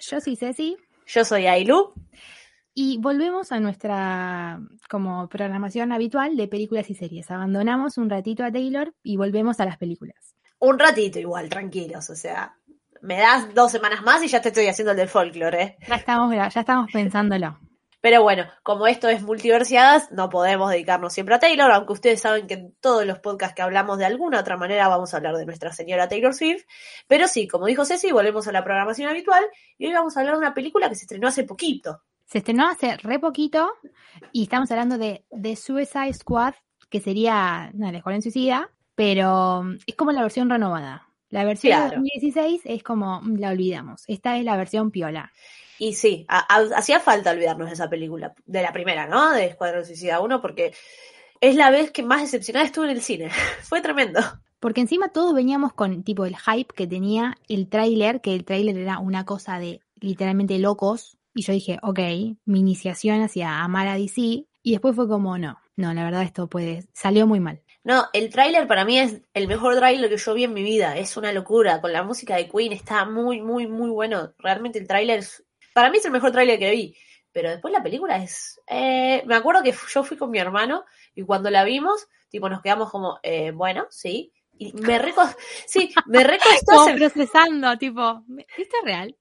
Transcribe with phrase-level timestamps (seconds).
[0.00, 0.76] Yo soy Ceci
[1.06, 1.92] Yo soy Ailu.
[2.74, 7.30] y volvemos a nuestra como programación habitual de películas y series.
[7.30, 10.34] Abandonamos un ratito a Taylor y volvemos a las películas.
[10.58, 12.10] Un ratito igual, tranquilos.
[12.10, 12.56] O sea,
[13.00, 15.62] me das dos semanas más y ya te estoy haciendo el del folclore.
[15.62, 15.76] ¿eh?
[15.88, 17.58] Ya estamos, ya estamos pensándolo.
[18.00, 22.46] Pero bueno, como esto es multiversiadas, no podemos dedicarnos siempre a Taylor, aunque ustedes saben
[22.46, 25.46] que en todos los podcasts que hablamos de alguna otra manera vamos a hablar de
[25.46, 26.64] nuestra señora Taylor Swift.
[27.08, 29.44] Pero sí, como dijo Ceci, volvemos a la programación habitual
[29.78, 32.02] y hoy vamos a hablar de una película que se estrenó hace poquito.
[32.26, 33.72] Se estrenó hace re poquito
[34.32, 36.54] y estamos hablando de The Suicide Squad,
[36.90, 41.08] que sería no, el Escuadrón Suicida, pero mm, es como la versión renovada.
[41.30, 41.96] La versión de Claro.
[41.96, 44.04] 2016 es como mm, la olvidamos.
[44.06, 45.32] Esta es la versión piola.
[45.78, 49.32] Y sí, hacía falta olvidarnos de esa película, de la primera, ¿no?
[49.32, 50.74] De Escuadrón Suicida 1, porque
[51.40, 53.30] es la vez que más decepcionada estuve en el cine.
[53.62, 54.20] Fue tremendo.
[54.60, 58.76] Porque encima todos veníamos con tipo el hype que tenía el tráiler, que el tráiler
[58.76, 61.16] era una cosa de literalmente locos.
[61.34, 62.00] Y yo dije, ok,
[62.44, 64.46] mi iniciación hacia amar a DC.
[64.62, 67.62] Y después fue como, no, no, la verdad esto puede, salió muy mal.
[67.84, 70.98] No, el tráiler para mí es el mejor tráiler que yo vi en mi vida.
[70.98, 71.80] Es una locura.
[71.80, 74.34] Con la música de Queen está muy, muy, muy bueno.
[74.38, 75.44] Realmente el tráiler es...
[75.78, 76.96] Para mí es el mejor tráiler que vi.
[77.30, 78.60] Pero después la película es...
[78.66, 80.84] eh, me acuerdo que yo fui con mi hermano
[81.14, 84.32] y cuando la vimos, tipo, nos quedamos como, eh, bueno, sí.
[84.58, 85.22] Y me reco...
[85.68, 88.24] Sí, me recostó procesando, tipo,
[88.56, 89.16] ¿esto es real?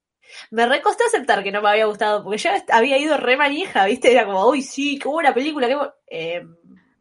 [0.50, 4.12] me recostó aceptar que no me había gustado, porque yo había ido re manija, ¿viste?
[4.12, 5.94] Era como, uy, sí, qué buena película, qué bu-".
[6.08, 6.44] Eh,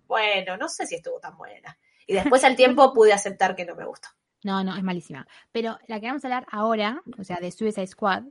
[0.07, 1.79] bueno, no sé si estuvo tan buena.
[2.07, 4.09] Y después al tiempo pude aceptar que no me gustó.
[4.45, 5.27] No, no, es malísima.
[5.51, 8.25] Pero la que vamos a hablar ahora, o sea, de Suicide Squad,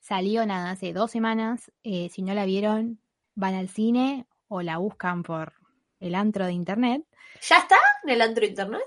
[0.00, 1.70] salió nada, hace dos semanas.
[1.82, 3.00] Eh, si no la vieron,
[3.34, 5.52] van al cine o la buscan por
[6.00, 7.04] el antro de internet.
[7.42, 8.84] ¿Ya está en el antro internet?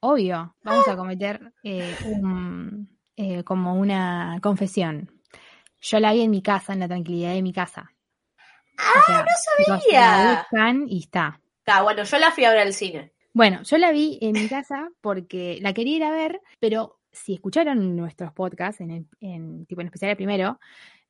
[0.00, 5.10] Obvio, vamos a cometer eh, un, eh, como una confesión.
[5.80, 7.92] Yo la vi en mi casa, en la tranquilidad de mi casa.
[8.78, 10.00] ¡Ah, no sabía!
[10.00, 11.40] La buscan y está.
[11.66, 13.12] Ah, bueno, yo la fui a ver al cine.
[13.32, 17.34] Bueno, yo la vi en mi casa porque la quería ir a ver, pero si
[17.34, 20.58] escucharon nuestros podcasts, en, el- en, tipo en especial el primero,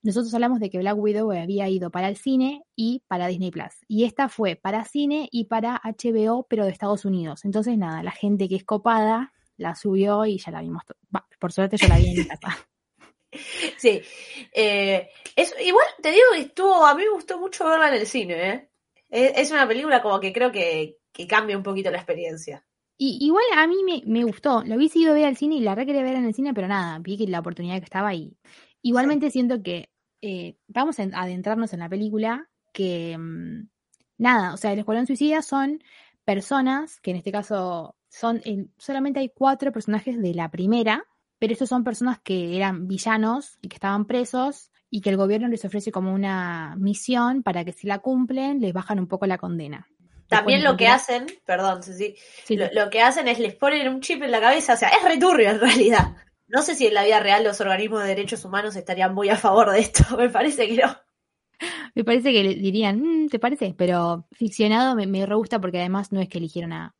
[0.03, 3.73] nosotros hablamos de que Black Widow había ido para el cine y para Disney Plus.
[3.87, 7.45] Y esta fue para cine y para HBO, pero de Estados Unidos.
[7.45, 10.83] Entonces, nada, la gente que es copada la subió y ya la vimos.
[11.15, 12.49] Va, por suerte yo la vi en mi casa.
[13.79, 14.03] Sí.
[14.53, 15.09] Eh,
[15.65, 18.69] igual te digo estuvo, a mí me gustó mucho verla en el cine, ¿eh?
[19.09, 22.63] Es, una película como que creo que cambia un poquito la experiencia.
[23.05, 24.63] Y igual a mí me, me gustó.
[24.65, 26.55] Lo hubiese ido a ver al cine y la re quería ver en el cine,
[26.55, 28.37] pero nada, vi que la oportunidad que estaba ahí.
[28.83, 29.91] Igualmente siento que
[30.23, 33.69] eh, vamos a adentrarnos en la película que mm,
[34.19, 35.81] nada, o sea, el Escuadrón Suicida son
[36.25, 41.05] personas, que en este caso son, el- solamente hay cuatro personajes de la primera,
[41.41, 45.49] pero estos son personas que eran villanos y que estaban presos y que el gobierno
[45.49, 49.39] les ofrece como una misión para que si la cumplen les bajan un poco la
[49.39, 49.89] condena.
[50.39, 54.01] También lo que hacen, perdón, Ceci, Sí, lo, lo que hacen es les ponen un
[54.01, 56.17] chip en la cabeza, o sea, es returbio en realidad.
[56.49, 59.37] No sé si en la vida real los organismos de derechos humanos estarían muy a
[59.37, 60.97] favor de esto, me parece que no.
[61.95, 63.75] Me parece que dirían, "Mm, ¿te parece?
[63.77, 66.95] Pero ficcionado me, me re gusta porque además no es que eligieron a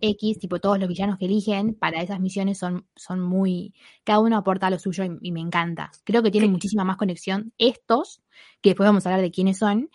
[0.00, 3.74] X, tipo todos los villanos que eligen para esas misiones son, son muy,
[4.04, 5.90] cada uno aporta lo suyo y, y me encanta.
[6.04, 6.52] Creo que tienen Sí.
[6.52, 8.22] muchísima más conexión estos,
[8.62, 9.90] que después vamos a hablar de quiénes son,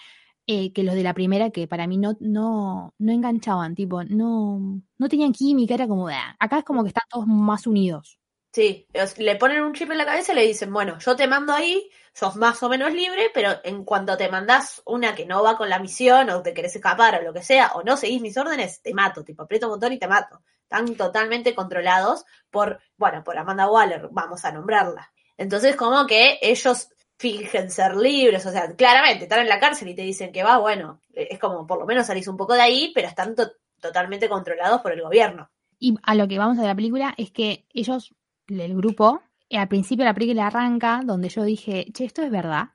[0.47, 4.81] eh, que los de la primera que para mí no, no, no enganchaban, tipo, no,
[4.97, 6.36] no tenían química, era como, "Ah".
[6.39, 8.19] acá es como que están todos más unidos.
[8.53, 8.88] Sí,
[9.18, 11.89] le ponen un chip en la cabeza y le dicen, bueno, yo te mando ahí,
[12.13, 15.69] sos más o menos libre, pero en cuanto te mandás una que no va con
[15.69, 18.81] la misión o te querés escapar o lo que sea, o no seguís mis órdenes,
[18.81, 20.42] te mato, tipo, aprieto un botón y te mato.
[20.63, 25.12] Están totalmente controlados por, bueno, por Amanda Waller, vamos a nombrarla.
[25.38, 26.88] Entonces, como que ellos
[27.18, 30.58] fingen ser libres, o sea, claramente están en la cárcel y te dicen que va,
[30.58, 34.28] bueno, es como por lo menos salís un poco de ahí, pero están to- totalmente
[34.28, 35.50] controlados por el gobierno.
[35.80, 38.14] Y a lo que vamos a la película es que ellos,
[38.48, 42.70] el grupo, eh, al principio la película arranca donde yo dije, che, esto es verdad.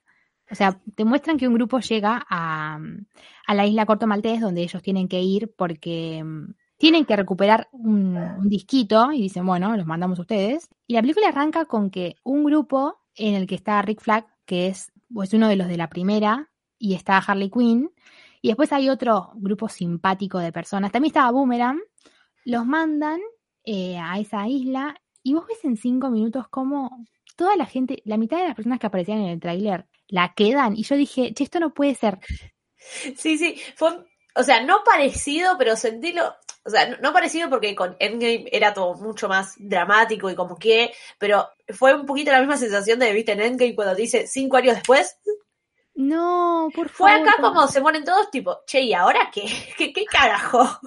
[0.50, 2.78] O sea, te muestran que un grupo llega a,
[3.48, 8.48] la isla Corto Maltés donde ellos tienen que ir porque mm, tienen que recuperar un,
[8.48, 10.68] disquito y dicen, bueno, los mandamos ustedes.
[10.86, 14.66] Y la película arranca con que un grupo en el que está Rick Flag, que
[14.66, 17.92] es pues, uno de los de la primera, y está Harley Quinn,
[18.42, 20.90] y después hay otro grupo simpático de personas.
[20.90, 21.78] También estaba Boomerang,
[22.44, 23.20] los mandan
[23.62, 27.06] eh, a esa isla y vos ves en cinco minutos cómo
[27.36, 30.76] toda la gente, la mitad de las personas que aparecían en el tráiler la quedan
[30.76, 32.18] y yo dije, che, esto no puede ser.
[32.74, 34.04] Sí, sí, fue,
[34.34, 36.34] o sea, no parecido, pero sentirlo,
[36.70, 40.56] o sea, no, no parecido porque con Endgame era todo mucho más dramático y como
[40.58, 44.56] que, pero fue un poquito la misma sensación de, viste, en Endgame cuando dice cinco
[44.56, 45.16] años después,
[45.94, 47.28] No, por fue favor.
[47.28, 49.42] acá como se ponen todos tipo, che, ¿y ahora qué?
[49.76, 50.78] ¿Qué, qué carajo?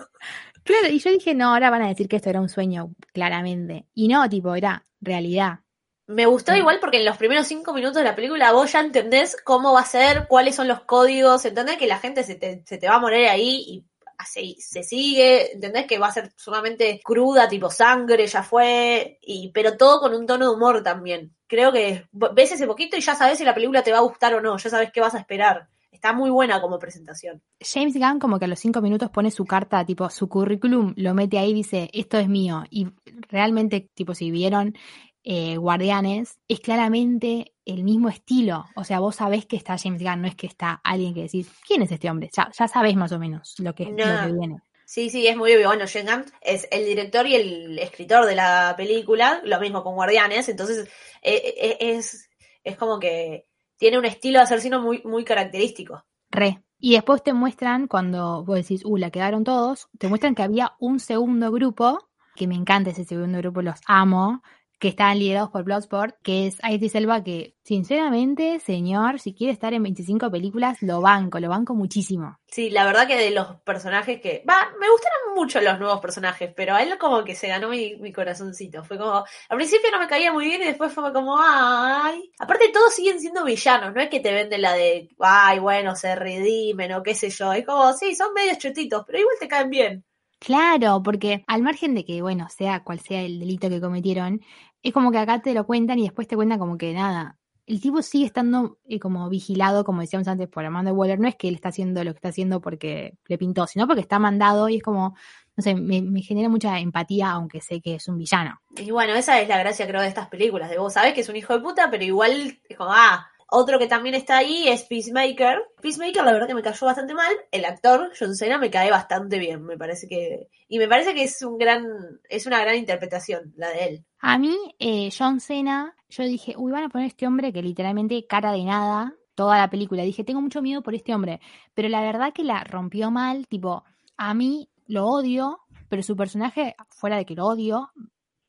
[0.64, 3.86] Claro, y yo dije, no, ahora van a decir que esto era un sueño, claramente.
[3.94, 5.60] Y no, tipo, era realidad.
[6.08, 6.56] Me gustó Mm.
[6.58, 9.82] igual porque en los primeros cinco minutos de la película vos ya entendés cómo va
[9.82, 12.96] a ser, cuáles son los códigos, entendés que la gente se te, se te va
[12.96, 13.86] a morir ahí y
[14.26, 19.78] se sigue, entendés que va a ser sumamente cruda, tipo sangre, ya fue, y pero
[19.78, 21.36] todo con un tono de humor también.
[21.48, 24.34] Creo que ves ese poquito y ya sabes si la película te va a gustar
[24.34, 25.68] o no, ya sabes qué vas a esperar.
[25.92, 27.42] Está muy buena como presentación.
[27.62, 31.14] James Gunn como que a los cinco minutos pone su carta, tipo su currículum, lo
[31.14, 32.64] mete ahí y dice, esto es mío.
[32.70, 32.88] Y
[33.30, 34.76] realmente, tipo, si vieron
[35.24, 38.66] eh, Guardianes, es claramente el mismo estilo.
[38.76, 41.50] O sea, vos sabés que está James Gunn, no es que está alguien que decís,
[41.66, 42.30] ¿quién es este hombre?
[42.36, 44.06] Ya, ya sabés más o menos lo que, No.
[44.06, 44.58] lo que viene.
[44.86, 45.70] Sí, sí, es muy obvio.
[45.70, 49.96] Bueno, Jane Gant es el director y el escritor de la película, lo mismo con
[49.96, 50.88] Guardianes, entonces
[51.22, 52.30] eh, eh, es,
[52.64, 53.48] es como que
[53.78, 56.06] tiene un estilo de asesino muy, muy característico.
[56.30, 56.62] Re.
[56.78, 60.74] Y después te muestran, cuando vos decís, uh, la quedaron todos, te muestran que había
[60.80, 64.44] un segundo grupo, que me encanta ese segundo grupo, los amo,
[64.84, 69.74] que estaban liderados por Bloodsport, que es Idris Elba, que sinceramente, señor, si quiere estar
[69.74, 72.38] en 25 películas, lo banco, lo banco muchísimo.
[72.48, 74.44] Sí, la verdad que de los personajes que...
[74.46, 77.96] Va, me gustaron mucho los nuevos personajes, pero a él como que se ganó mi,
[77.96, 78.84] mi corazoncito.
[78.84, 79.24] Fue como...
[79.48, 81.38] Al principio no me caía muy bien y después fue como...
[81.40, 82.30] Ay.
[82.38, 85.08] Aparte todos siguen siendo villanos, no es que te venden la de...
[85.18, 87.54] Ay, bueno, se redimen o qué sé yo.
[87.54, 90.06] Es como, sí, son medios chetitos, pero igual te caen bien.
[90.44, 94.42] Claro, porque al margen de que, bueno, sea cual sea el delito que cometieron,
[94.84, 97.40] es como que acá te lo cuentan y después te cuentan como que nada.
[97.66, 101.18] El tipo sigue estando eh, como vigilado, como decíamos antes, por Amanda Waller.
[101.18, 104.02] No es que él está haciendo lo que está haciendo porque le pintó, sino porque
[104.02, 105.16] está mandado y es como,
[105.56, 108.60] no sé, me, genera mucha empatía, aunque sé que es un villano.
[108.76, 111.30] Y bueno, esa es la gracia creo de estas películas, de vos sabés que es
[111.30, 113.26] un hijo de puta, pero igual como, ah,
[113.56, 115.64] otro que también está ahí es Peacemaker.
[115.82, 119.38] Peacemaker la verdad que me cayó bastante mal, el actor John Cena me cae bastante
[119.38, 121.86] bien, me parece que y me parece que es un gran
[122.30, 124.06] es una gran interpretación la de él.
[124.26, 128.26] A mí, eh, John Cena, yo dije, uy, van a poner este hombre que literalmente
[128.26, 130.04] cara de nada toda la película.
[130.04, 131.42] Dije, tengo mucho miedo por este hombre.
[131.74, 133.84] Pero la verdad que la rompió mal, tipo,
[134.16, 135.60] a mí lo odio,
[135.90, 137.92] pero su personaje, fuera de que lo odio,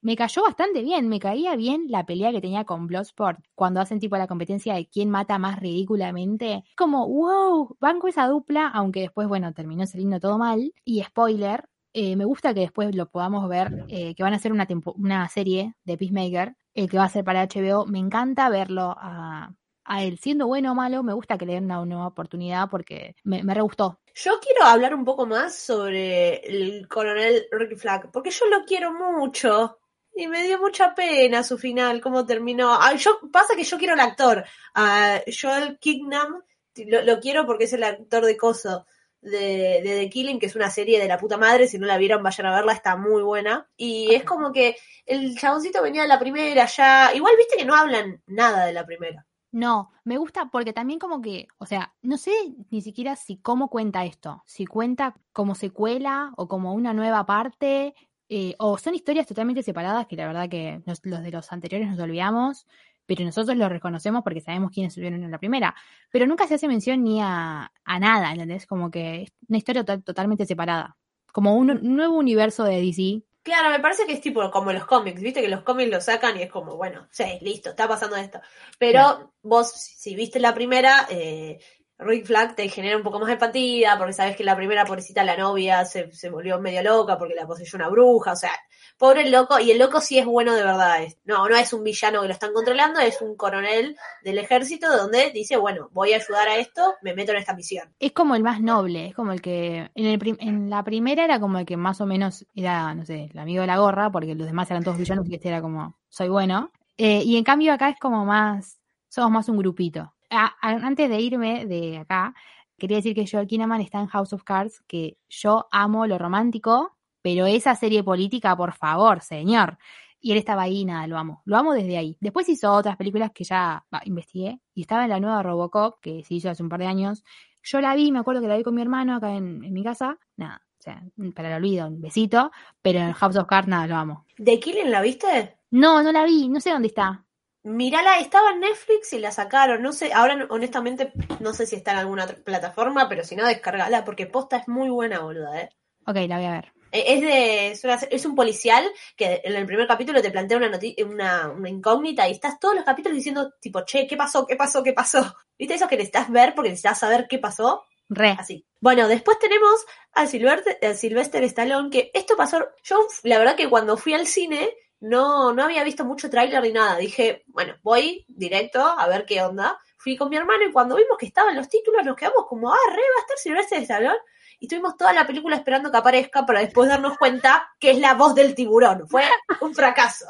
[0.00, 1.08] me cayó bastante bien.
[1.08, 4.86] Me caía bien la pelea que tenía con Bloodsport cuando hacen tipo la competencia de
[4.86, 6.62] quién mata más ridículamente.
[6.76, 10.72] Como, wow, banco esa dupla, aunque después, bueno, terminó saliendo todo mal.
[10.84, 14.50] Y spoiler, eh, me gusta que después lo podamos ver, eh, que van a hacer
[14.50, 17.86] una, serie de Peacemaker, eh, que va a ser para HBO.
[17.86, 19.54] Me encanta verlo a,
[20.00, 23.44] él, siendo bueno o malo, me gusta que le den una nueva oportunidad porque me,
[23.44, 24.00] me re gustó.
[24.12, 28.92] Yo quiero hablar un poco más sobre el coronel Ricky Flag, porque yo lo quiero
[28.92, 29.78] mucho.
[30.16, 32.76] Y me dio mucha pena su final, cómo terminó.
[32.80, 34.44] Ay, yo, pasa que yo quiero al actor.
[34.74, 36.42] A Joel Kingham,
[36.86, 38.86] lo, lo quiero porque es el actor de Coso,
[39.24, 41.66] de, de The Killing, que es una serie de la puta madre.
[41.66, 43.68] Si no la vieron, vayan a verla, está muy buena.
[43.76, 44.76] Y es como que
[45.06, 47.10] el chaboncito venía de la primera ya.
[47.14, 49.26] Igual viste que no hablan nada de la primera.
[49.52, 52.32] No, me gusta porque también como que, o sea, no sé
[52.70, 57.94] ni siquiera si cómo cuenta esto, si cuenta como secuela o como una nueva parte,
[58.28, 61.88] eh, o son historias totalmente separadas que la verdad que nos- los de los anteriores
[61.88, 62.66] nos olvidamos,
[63.06, 65.74] pero nosotros los reconocemos porque sabemos quiénes estuvieron en la primera,
[66.10, 68.66] pero nunca se hace mención ni a, a nada, ¿entendés?
[68.66, 70.96] Como que es una historia to- totalmente separada,
[71.32, 73.22] como un, un nuevo universo de DC.
[73.42, 76.38] Claro, me parece que es tipo como los cómics, viste que los cómics lo sacan
[76.38, 78.40] y es como, bueno, sí, listo, está pasando esto.
[78.78, 81.58] Pero vos, si viste la primera, eh,
[81.98, 85.22] Rick Flag te genera un poco más de empatía, porque sabes que la primera pobrecita,
[85.24, 88.50] la novia, se, se volvió medio loca porque la poseyó una bruja, o sea,
[88.98, 91.02] pobre loco, y el loco sí es bueno de verdad.
[91.02, 94.94] es- No, no es un villano que lo están controlando, es un coronel del ejército
[94.96, 97.94] donde dice, bueno, voy a ayudar a esto, me meto en esta misión.
[97.98, 101.38] Es como el más noble, es como el que en, el en la primera era
[101.40, 104.34] como el que más o menos era, no sé, el amigo de la gorra, porque
[104.34, 106.72] los demás eran todos villanos y este era como, soy bueno.
[106.96, 110.13] Eh, y en cambio acá es como más, somos más un grupito.
[110.34, 112.34] A- a- antes de irme de acá,
[112.78, 116.96] quería decir que Joel Kinnaman está en House of Cards, que yo amo lo romántico,
[117.22, 119.78] pero esa serie política, por favor, señor.
[120.20, 121.42] Y él estaba ahí, nada, lo amo.
[121.44, 122.16] Lo amo desde ahí.
[122.20, 124.58] Después hizo otras películas que ya bah, investigué.
[124.74, 127.22] Y estaba en la nueva Robocop, que se hizo hace un par de años.
[127.62, 129.82] Yo la vi, me acuerdo que la vi con mi hermano acá en, en mi
[129.82, 130.18] casa.
[130.36, 131.02] Nada, o sea,
[131.34, 132.50] para el olvido, un besito.
[132.82, 134.26] Pero en House of Cards, nada, lo amo.
[134.36, 135.58] ¿The Killing la viste?
[135.70, 137.23] No, no la vi, no sé dónde está.
[137.64, 139.82] Mirala, estaba en Netflix y la sacaron.
[139.82, 143.46] No sé, ahora honestamente no sé si está en alguna otra plataforma, pero si no,
[143.46, 145.70] descargala porque posta es muy buena, boluda, ¿eh?
[146.06, 146.72] Ok, la voy a ver.
[146.92, 148.84] Eh, Es de es, una- es un policial
[149.16, 150.70] que en el primer capítulo te plantea una,
[151.06, 154.46] una, una incógnita y estás todos los capítulos diciendo tipo, che, ¿qué pasó?
[154.46, 154.82] ¿Qué pasó?
[154.82, 155.34] ¿Qué pasó?
[155.58, 157.84] ¿Viste eso que necesitas ver porque necesitas saber qué pasó?
[158.10, 158.36] Re.
[158.38, 158.66] Así.
[158.80, 163.70] Bueno, después tenemos a Sylvester, a Sylvester Stallone, que esto pasó, yo la verdad que
[163.70, 166.96] cuando fui al cine no, no había visto mucho tráiler ni nada.
[166.96, 169.78] Dije, bueno, voy directo a ver qué onda.
[169.96, 172.78] Fui con mi hermano y cuando vimos que estaban los títulos nos quedamos como, ah,
[172.90, 174.18] re, va a estar Sylvester Stallone.
[174.60, 178.14] Y estuvimos toda la película esperando que aparezca para después darnos cuenta que es la
[178.14, 179.08] voz del tiburón.
[179.08, 179.24] Fue
[179.60, 180.26] un fracaso.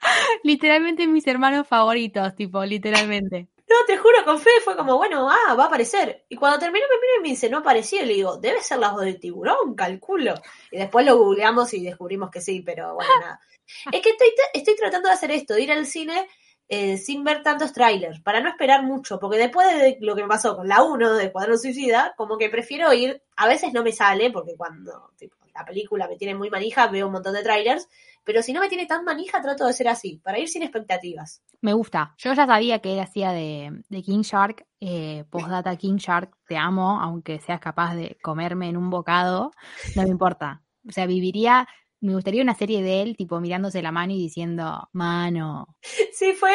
[0.44, 3.48] Literalmente mis hermanos favoritos, tipo, literalmente.
[3.70, 6.24] No, te juro, con fe fue como, bueno, ah, va a aparecer.
[6.28, 8.02] Y cuando terminó me miro y me dice, no aparecía.
[8.02, 10.34] Y le digo, debe ser la voz del tiburón, calculo.
[10.72, 13.40] Y después lo googleamos y descubrimos que sí, pero bueno, nada.
[13.92, 16.26] Es que estoy, estoy tratando de hacer esto, de ir al cine
[16.72, 20.28] eh, sin ver tantos trailers, para no esperar mucho, porque después de lo que me
[20.28, 23.90] pasó con la 1 de Cuadrón Suicida, como que prefiero ir, a veces no me
[23.90, 27.88] sale, porque cuando tipo, la película me tiene muy manija, veo un montón de trailers,
[28.24, 31.42] pero si no me tiene tan manija, trato de ser así, para ir sin expectativas.
[31.60, 32.14] Me gusta.
[32.18, 34.66] Yo ya sabía que él hacía de, de King Shark.
[34.80, 39.50] Eh, postdata King Shark, te amo, aunque seas capaz de comerme en un bocado,
[39.94, 40.62] no me importa.
[40.88, 41.68] O sea, viviría,
[42.00, 45.76] me gustaría una serie de él, tipo mirándose la mano y diciendo, mano.
[46.14, 46.52] Sí, fue,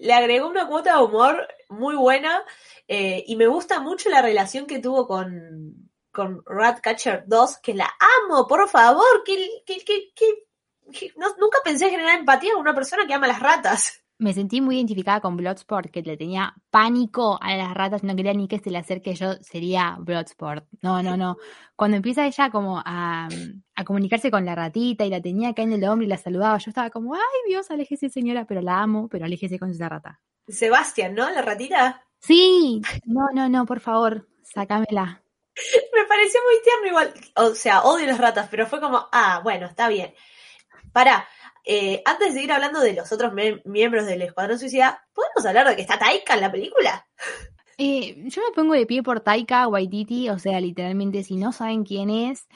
[0.00, 2.42] le- agregó una cuota de humor muy buena
[2.88, 7.88] eh, y me gusta mucho la relación que tuvo con, con Ratcatcher 2, que la
[8.24, 10.26] amo, por favor, que, que, que- que
[11.16, 14.00] no- nunca pensé generar empatía con una persona que ama las ratas.
[14.16, 18.32] Me sentí muy identificada con Bloodsport, que le tenía pánico a las ratas, no quería
[18.32, 20.66] ni que se le acerque yo, sería Bloodsport.
[20.82, 21.36] No, no, no.
[21.74, 23.28] Cuando empieza ella como a,
[23.74, 26.58] a comunicarse con la ratita y la tenía acá en el hombro y la saludaba,
[26.58, 30.20] yo estaba como, ay Dios, aléjese señora, pero la amo, pero aléjese con esa rata.
[30.46, 31.28] Sebastián, ¿no?
[31.30, 32.04] La ratita.
[32.20, 35.22] Sí, no, no, no, por favor, sácamela.
[35.94, 37.14] Me pareció muy tierno igual.
[37.34, 40.14] O sea, odio las ratas, pero fue como, ah, bueno, está bien.
[40.94, 41.26] Para,
[42.06, 43.32] antes de seguir hablando de los otros
[43.64, 47.06] miembros del Escuadrón Suicida, ¿podemos hablar de que está Taika en la película?
[47.76, 51.84] Eh, yo me pongo de pie por Taika Waititi, o sea, literalmente, si no saben
[51.84, 52.46] quién es,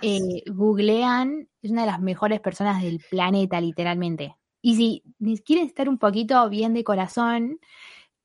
[0.00, 4.36] eh, googlean, es una de las mejores personas del planeta, literalmente.
[4.62, 7.58] Y si quieren estar un poquito bien de corazón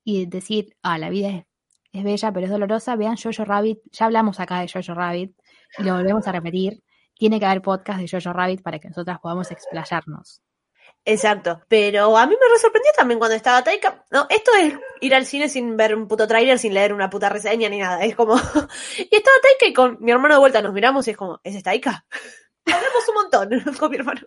[0.04, 1.46] y decir, ah, la vida es,
[1.94, 5.34] es bella pero es dolorosa, vean Jojo Rabbit, ya hablamos acá de Jojo Rabbit
[5.80, 6.84] y lo volvemos a repetir.
[7.16, 10.42] Tiene que haber podcast de Jojo Rabbit para que nosotras podamos explayarnos.
[11.06, 11.62] Exacto.
[11.68, 14.04] Pero a mí me re sorprendió también cuando estaba Taika.
[14.12, 17.30] No, esto es ir al cine sin ver un puto tráiler, sin leer una puta
[17.30, 18.04] reseña ni nada.
[18.04, 18.36] Es como.
[18.98, 21.60] y estaba Taika y con mi hermano de vuelta nos miramos y es como, ¿ese
[21.60, 22.06] es Taika?
[22.66, 24.22] Hablamos un montón con mi hermano.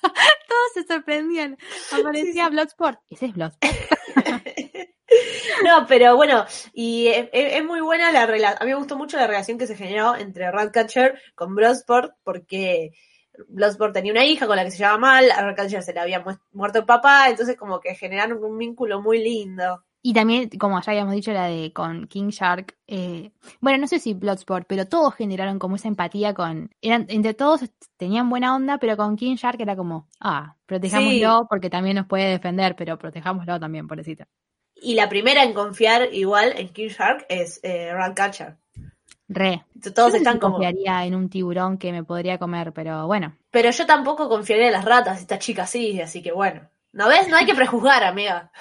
[0.00, 1.58] Todos se sorprendían.
[1.92, 2.98] Aparecía Bloodsport.
[3.10, 3.72] Ese es Bloodsport.
[5.64, 8.58] No, pero bueno, y es, es- es muy buena la relación.
[8.62, 12.92] A mí me gustó mucho la relación que se generó entre Ratcatcher con Bloodsport, porque
[13.48, 16.20] Bloodsport tenía una hija con la que se llevaba mal, a Ratcatcher se le había
[16.20, 19.84] mu- muerto el papá, entonces como que generaron un vínculo muy lindo.
[20.04, 22.76] Y también, como ya habíamos dicho, la de con King Shark.
[22.88, 23.30] eh,
[23.60, 26.74] bueno, no sé si Bloodsport, pero todos generaron como esa empatía con.
[26.80, 31.70] Eran, entre todos tenían buena onda, pero con King Shark era como, ah, protejámoslo porque
[31.70, 34.26] también nos puede defender, pero protejámoslo también, pobrecita.
[34.74, 38.56] Y la primera en confiar igual en King Shark es eh, Ratcatcher.
[39.28, 39.64] Re.
[39.94, 40.54] Todos Yo no están si como.
[40.54, 43.36] confiaría en un tiburón que me podría comer, pero bueno.
[43.52, 46.68] Pero yo tampoco confiaría en las ratas, esta chica sí, así que bueno.
[46.92, 47.28] ¿No ves?
[47.28, 48.52] No hay que prejuzgar, amiga.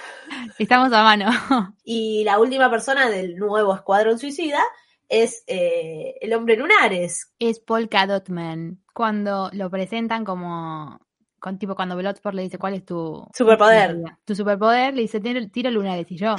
[0.58, 1.30] Estamos a mano.
[1.84, 4.62] Y la última persona del nuevo Escuadrón Suicida
[5.10, 7.34] es eh, el hombre lunares.
[7.40, 8.82] es Polka Dot Man.
[8.94, 11.00] Cuando lo presentan como.
[11.40, 13.98] Con, tipo cuando Bloodsport le dice cuál es tu Superpoder.
[14.26, 16.10] Tu superpoder, le dice tiro, lunares.
[16.12, 16.36] Y yo,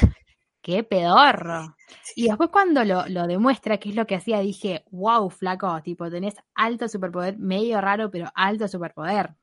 [0.63, 1.77] qué pedorro.
[2.15, 6.09] Y después cuando lo, lo demuestra, que es lo que hacía, dije, wow, flaco, tipo,
[6.09, 9.35] tenés alto superpoder, medio raro, pero alto superpoder.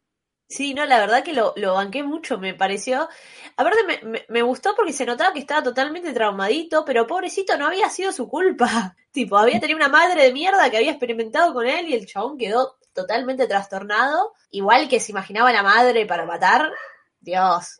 [0.49, 3.07] Sí, no, la verdad que lo, banqué mucho, me pareció.
[3.55, 7.67] Aparte, me, me, me gustó porque se notaba que estaba totalmente traumadito, pero pobrecito, no
[7.67, 8.95] había sido su culpa.
[9.11, 12.37] Tipo, había tenido una madre de mierda que había experimentado con él y el chabón
[12.37, 14.33] quedó totalmente trastornado.
[14.49, 16.71] Igual que se imaginaba la madre para matar.
[17.19, 17.77] Dios.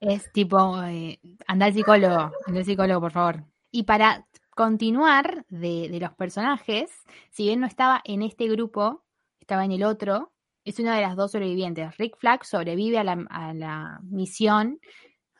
[0.00, 3.44] Es tipo, eh, anda al psicólogo, anda al psicólogo, por favor.
[3.70, 6.90] Y para continuar de, de los personajes,
[7.30, 9.04] si bien no estaba en este grupo,
[9.40, 10.32] estaba en el otro,
[10.66, 11.96] es una de las dos sobrevivientes.
[11.96, 14.78] Rick Flag sobrevive a la, a la misión,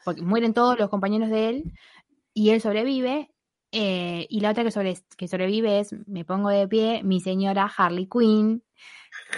[0.05, 1.73] porque mueren todos los compañeros de él,
[2.33, 3.31] y él sobrevive.
[3.73, 7.71] eh, y la otra que, sobre, que sobrevive es, me pongo de pie, mi señora
[7.77, 8.63] Harley Quinn.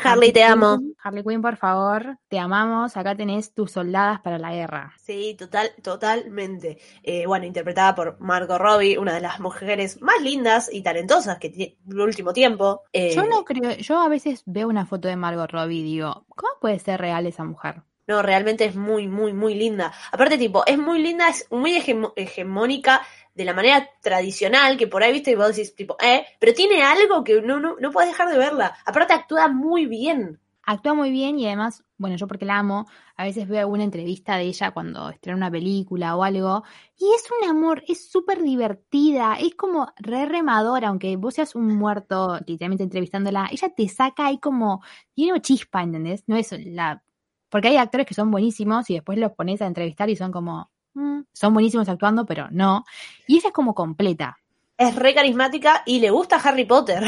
[0.05, 0.79] Harley, te amo.
[1.03, 2.97] Harley Quinn, por favor, te amamos.
[2.97, 4.93] Acá tenés tus soldadas para la guerra.
[5.01, 6.79] Sí, total, totalmente.
[7.03, 11.51] Eh, bueno, interpretada por Margot Robbie, una de las mujeres más lindas y talentosas que
[11.51, 12.83] tiene el último tiempo.
[12.93, 16.27] Eh, Yo no creo, yo a veces veo una foto de Margot Robbie y digo,
[16.29, 17.83] ¿cómo puede ser real esa mujer?
[18.09, 19.93] No, realmente es muy, muy, muy linda.
[20.11, 21.77] Aparte, tipo, es muy linda, es muy
[22.17, 23.03] hegemónica
[23.39, 26.83] de la manera tradicional, que por ahí, viste, y vos decís, tipo, eh, pero tiene
[26.83, 28.77] algo que no, no, no puedes dejar de verla.
[28.85, 30.41] Aparte, actúa muy bien.
[30.65, 34.37] Actúa muy bien y además, bueno, yo porque la amo, a veces veo alguna entrevista
[34.37, 36.65] de ella cuando estrena una película o algo,
[36.99, 41.69] y es un amor, es súper divertida, es como re remadora, aunque vos seas un
[41.69, 44.83] muerto, literalmente entrevistándola, ella te saca ahí como,
[45.15, 46.25] tiene chispa, ¿entendés?
[46.27, 47.05] No es la...
[47.49, 50.71] Porque hay actores que son buenísimos y después los pones a entrevistar y son como,
[50.99, 52.85] mm, son buenísimos actuando, pero no.
[53.27, 54.39] Y ella es como completa.
[54.77, 57.03] Es re carismática y le gusta Harry Potter.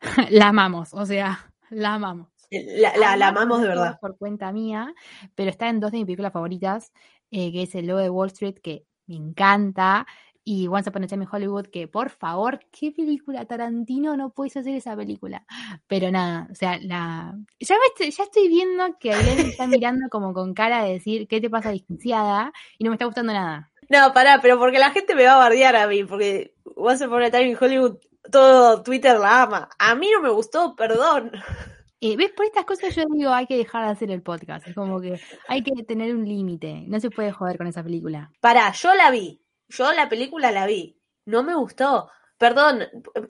[0.30, 2.28] la amamos, o sea, la amamos.
[2.50, 3.98] La, la, la amamos de verdad.
[4.00, 4.94] Por cuenta mía,
[5.34, 6.92] pero está en dos de mis películas favoritas,
[7.30, 10.06] eh, que es El Lobo de Wall Street, que me encanta,
[10.48, 14.56] y Once Upon a Time in Hollywood, que por favor, qué película, Tarantino, no puedes
[14.56, 15.44] hacer esa película.
[15.88, 19.66] Pero nada, o sea, la ya, me estoy, ya estoy viendo que Ailén me está
[19.66, 22.52] mirando como con cara de decir, ¿qué te pasa, licenciada?
[22.78, 23.72] Y no me está gustando nada.
[23.88, 27.24] No, pará, pero porque la gente me va a bardear a mí, porque Once Upon
[27.24, 27.98] a Time in Hollywood,
[28.30, 29.68] todo Twitter la ama.
[29.80, 31.32] A mí no me gustó, perdón.
[32.00, 32.30] Eh, ¿Ves?
[32.30, 34.68] Por estas cosas yo digo, hay que dejar de hacer el podcast.
[34.68, 36.84] Es como que hay que tener un límite.
[36.86, 38.30] No se puede joder con esa película.
[38.40, 39.40] Pará, yo la vi.
[39.68, 40.98] Yo la película la vi.
[41.24, 42.10] No me gustó.
[42.38, 42.80] Perdón,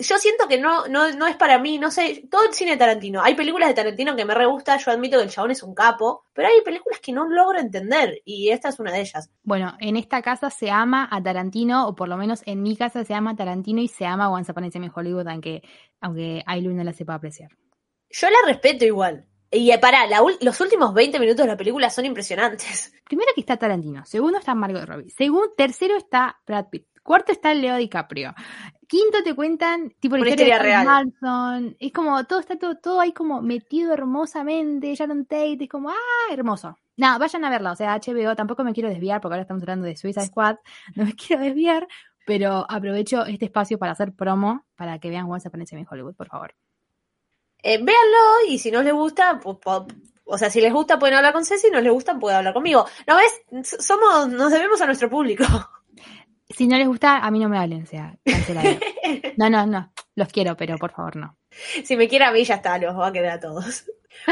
[0.01, 2.77] yo siento que no, no, no es para mí, no sé, todo el cine de
[2.77, 3.23] Tarantino.
[3.23, 5.77] Hay películas de Tarantino que me re gusta, yo admito que el chabón es un
[5.77, 9.31] capo, pero hay películas que no logro entender, y esta es una de ellas.
[9.45, 13.05] Bueno, en esta casa se ama a Tarantino, o por lo menos en mi casa
[13.05, 15.63] se ama a Tarantino y se ama Once Upon a Time in Hollywood, aunque,
[16.01, 17.51] aunque Ailu no la sepa apreciar.
[18.11, 19.25] Yo la respeto igual.
[19.51, 22.93] Y eh, pará, la los últimos 20 minutos de la película son impresionantes.
[23.05, 27.55] Primero que está Tarantino, segundo está Margot Robbie, segundo, tercero está Brad Pitt, cuarto está
[27.55, 28.35] Leo DiCaprio,
[28.89, 30.85] quinto te cuentan tipo la Una historia, historia de real.
[30.85, 35.91] Manson, es como todo está todo, todo ahí como metido hermosamente, Sharon Tate, es como
[35.91, 36.77] ah hermoso.
[36.97, 39.87] Nada, vayan a verla, o sea, HBO, tampoco me quiero desviar porque ahora estamos hablando
[39.87, 40.57] de Suicide Squad,
[40.97, 41.87] no me quiero desviar,
[42.27, 45.87] pero aprovecho este espacio para hacer promo para que vean Once Upon a Time in
[45.89, 46.55] Hollywood, por favor.
[47.63, 49.87] Eh, véanlo y si no les gusta, po- po-
[50.25, 52.55] o sea, si les gusta pueden hablar con Ceci, si no les gusta pueden hablar
[52.55, 52.87] conmigo.
[53.07, 53.67] ¿No ves?
[53.81, 55.45] Somos, nos debemos a nuestro público.
[56.49, 58.79] Si no les gusta, a mí no me hablen, o sea, cancelado.
[59.37, 61.37] No, no, no, los quiero, pero por favor no.
[61.85, 63.85] si me quiere a mí ya está, los va a quedar a todos.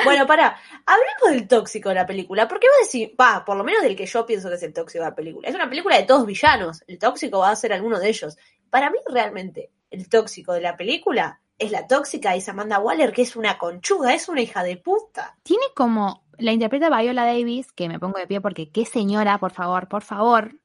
[0.05, 0.57] Bueno, para,
[0.87, 2.49] hablemos del tóxico de la película.
[2.49, 4.73] ¿Por qué vos decís, va, por lo menos del que yo pienso que es el
[4.73, 5.47] tóxico de la película?
[5.49, 6.83] Es una película de todos villanos.
[6.87, 8.37] El tóxico va a ser alguno de ellos.
[8.71, 13.23] Para mí, realmente, el tóxico de la película es la tóxica es Amanda Waller, que
[13.23, 15.37] es una conchuda, es una hija de puta.
[15.43, 19.53] Tiene como, la interpreta Viola Davis, que me pongo de pie porque qué señora, por
[19.53, 20.57] favor, por favor.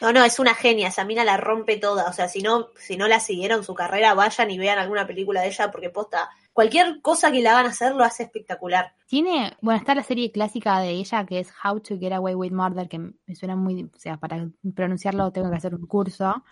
[0.00, 2.08] No, no, es una genia, esa mina la rompe toda.
[2.08, 5.40] O sea, si no, si no la siguieron su carrera, vayan y vean alguna película
[5.40, 8.94] de ella, porque posta, cualquier cosa que la hagan hacer lo hace espectacular.
[9.06, 12.52] Tiene, bueno, está la serie clásica de ella que es How to Get Away with
[12.52, 16.44] Murder, que me suena muy, o sea, para pronunciarlo tengo que hacer un curso.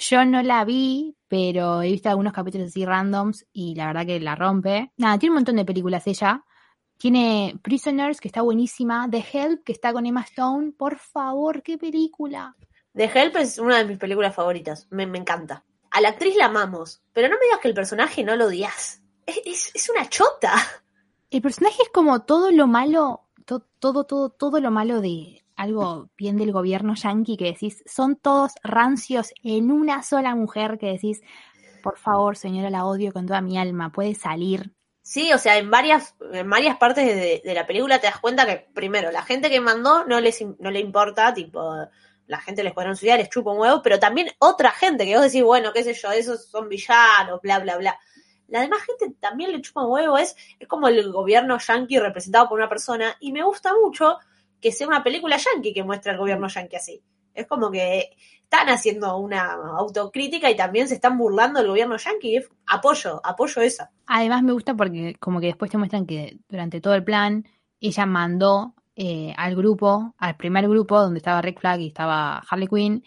[0.00, 4.20] Yo no la vi, pero he visto algunos capítulos así randoms y la verdad que
[4.20, 4.92] la rompe.
[4.96, 6.44] Nada, tiene un montón de películas ella.
[6.96, 9.08] Tiene Prisoners, que está buenísima.
[9.10, 10.72] The Help, que está con Emma Stone.
[10.72, 12.54] Por favor, qué película.
[12.94, 15.64] The Help es una de mis películas favoritas, me, me encanta.
[15.90, 19.02] A la actriz la amamos, pero no me digas que el personaje no lo odias.
[19.26, 20.54] Es, es, es una chota.
[21.30, 26.08] El personaje es como todo lo malo, to- todo, todo, todo lo malo de algo
[26.16, 31.20] bien del gobierno yanqui que decís, son todos rancios en una sola mujer que decís,
[31.82, 34.72] por favor, señora, la odio con toda mi alma, puede salir.
[35.02, 38.68] Sí, o sea, en varias, en varias partes de, la película te das cuenta que,
[38.72, 41.60] primero, la gente que mandó no, les, no le importa, tipo,
[42.26, 45.24] la gente del Escuadrón Suicida les chupa un huevo, pero también otra gente que vos
[45.24, 47.98] decís, bueno, qué sé yo, esos son villanos, bla, bla, bla.
[48.46, 52.48] La demás gente también le chupa un huevo, es, es como el gobierno yanqui representado
[52.48, 54.18] por una persona, y me gusta mucho
[54.60, 57.02] que sea una película yanqui que muestra el gobierno yanqui así.
[57.34, 58.10] Es como que
[58.42, 62.36] están haciendo una autocrítica y también se están burlando del gobierno yanqui.
[62.36, 63.84] Es- Apoyo, apoyo eso.
[64.06, 67.46] Además me gusta porque como que después te muestran que durante todo el plan
[67.80, 72.66] ella mandó eh, al grupo, al primer grupo donde estaba Rick Flag y estaba Harley
[72.68, 73.04] Quinn,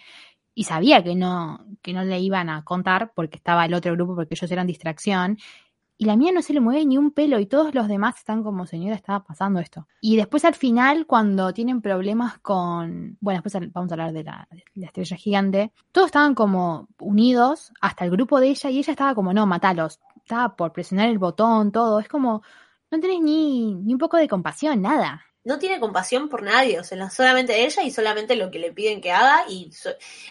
[0.53, 4.15] y sabía que no, que no le iban a contar porque estaba el otro grupo,
[4.15, 5.37] porque ellos eran distracción.
[6.01, 8.41] Y la mía no se le mueve ni un pelo y todos los demás están
[8.41, 9.87] como, señora, estaba pasando esto.
[10.01, 13.19] Y después al final, cuando tienen problemas con...
[13.21, 15.71] Bueno, después vamos a hablar de la, de la estrella gigante.
[15.91, 19.99] Todos estaban como unidos hasta el grupo de ella y ella estaba como, no, matalos.
[20.15, 21.99] Estaba por presionar el botón, todo.
[21.99, 22.41] Es como,
[22.89, 25.23] no tenés ni, ni un poco de compasión, nada.
[25.43, 29.01] No tiene compasión por nadie, o sea, solamente ella y solamente lo que le piden
[29.01, 29.43] que haga.
[29.47, 29.69] Y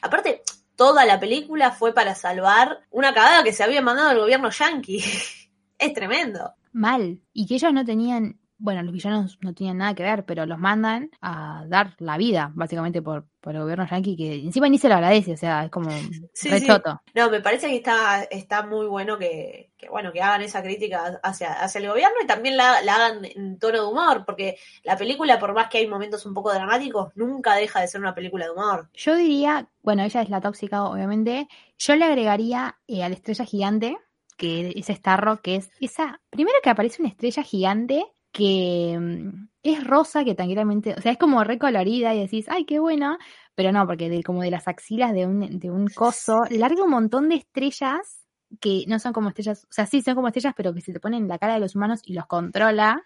[0.02, 0.42] aparte,
[0.74, 5.04] toda la película fue para salvar una cagada que se había mandado el gobierno yanqui.
[5.81, 6.53] es tremendo.
[6.73, 7.21] Mal.
[7.33, 10.59] Y que ellos no tenían, bueno, los villanos no tenían nada que ver, pero los
[10.59, 14.88] mandan a dar la vida, básicamente, por, por el gobierno yanqui, que encima ni se
[14.88, 15.90] lo agradece, o sea, es como
[16.33, 16.69] Sí, sí.
[17.14, 21.19] No, me parece que está, está muy bueno que, que, bueno, que hagan esa crítica
[21.23, 24.97] hacia, hacia el gobierno y también la, la hagan en tono de humor, porque la
[24.97, 28.45] película, por más que hay momentos un poco dramáticos, nunca deja de ser una película
[28.45, 28.90] de humor.
[28.95, 31.49] Yo diría, bueno, ella es la tóxica, obviamente.
[31.79, 33.97] Yo le agregaría eh, a la estrella gigante,
[34.40, 36.20] que es Starro, que es esa.
[36.31, 41.18] Primero que aparece una estrella gigante que mm, es rosa, que tranquilamente, o sea, es
[41.18, 43.18] como recolorida y decís, ay, qué buena,
[43.55, 46.90] pero no, porque de, como de las axilas de un, de un coso, larga un
[46.90, 48.24] montón de estrellas
[48.61, 51.00] que no son como estrellas, o sea, sí son como estrellas, pero que se te
[51.00, 53.03] ponen en la cara de los humanos y los controla.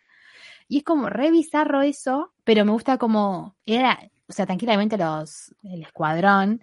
[0.69, 5.55] Y es como re bizarro eso, pero me gusta como era, o sea, tranquilamente los,
[5.63, 6.61] el escuadrón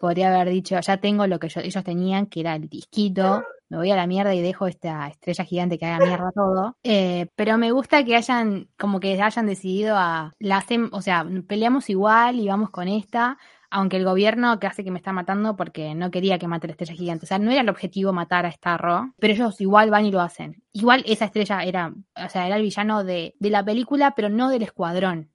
[0.00, 3.78] podría haber dicho, ya tengo lo que yo- ellos tenían, que era el disquito, me
[3.78, 6.76] voy a la mierda y dejo esta estrella gigante que haga mierda todo.
[6.82, 11.24] Eh, pero me gusta que hayan, como que hayan decidido a, la hacen, o sea,
[11.46, 13.38] peleamos igual y vamos con esta,
[13.70, 16.72] aunque el gobierno que hace que me está matando porque no quería que mate la
[16.72, 17.26] estrella gigante.
[17.26, 20.20] O sea, no era el objetivo matar a Starro, pero ellos igual van y lo
[20.20, 20.64] hacen.
[20.72, 24.50] Igual esa estrella era, o sea, era el villano de, de la película, pero no
[24.50, 25.30] del escuadrón.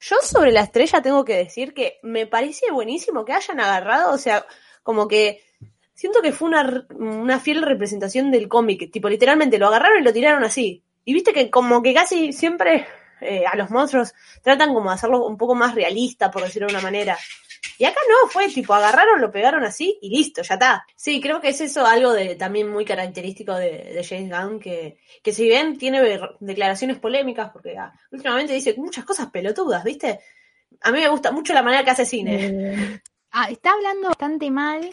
[0.00, 4.18] Yo sobre la estrella tengo que decir que me parece buenísimo que hayan agarrado, o
[4.18, 4.44] sea,
[4.82, 5.40] como que
[6.00, 10.14] siento que fue una, una fiel representación del cómic, tipo literalmente lo agarraron y lo
[10.14, 10.82] tiraron así.
[11.04, 12.86] Y viste que como que casi siempre
[13.20, 16.72] eh, a los monstruos tratan como de hacerlo un poco más realista, por decirlo de
[16.72, 17.18] una manera.
[17.76, 20.86] Y acá no, fue tipo, agarraron, lo pegaron así y listo, ya está.
[20.96, 25.34] Sí, creo que es eso algo de también muy característico de, James Gunn, que, que
[25.34, 30.20] si bien tiene declaraciones polémicas, porque ah, últimamente dice muchas cosas pelotudas, ¿viste?
[30.80, 32.46] A mí me gusta mucho la manera que hace cine.
[32.46, 33.00] Eh,
[33.32, 34.88] ah, está hablando bastante mal.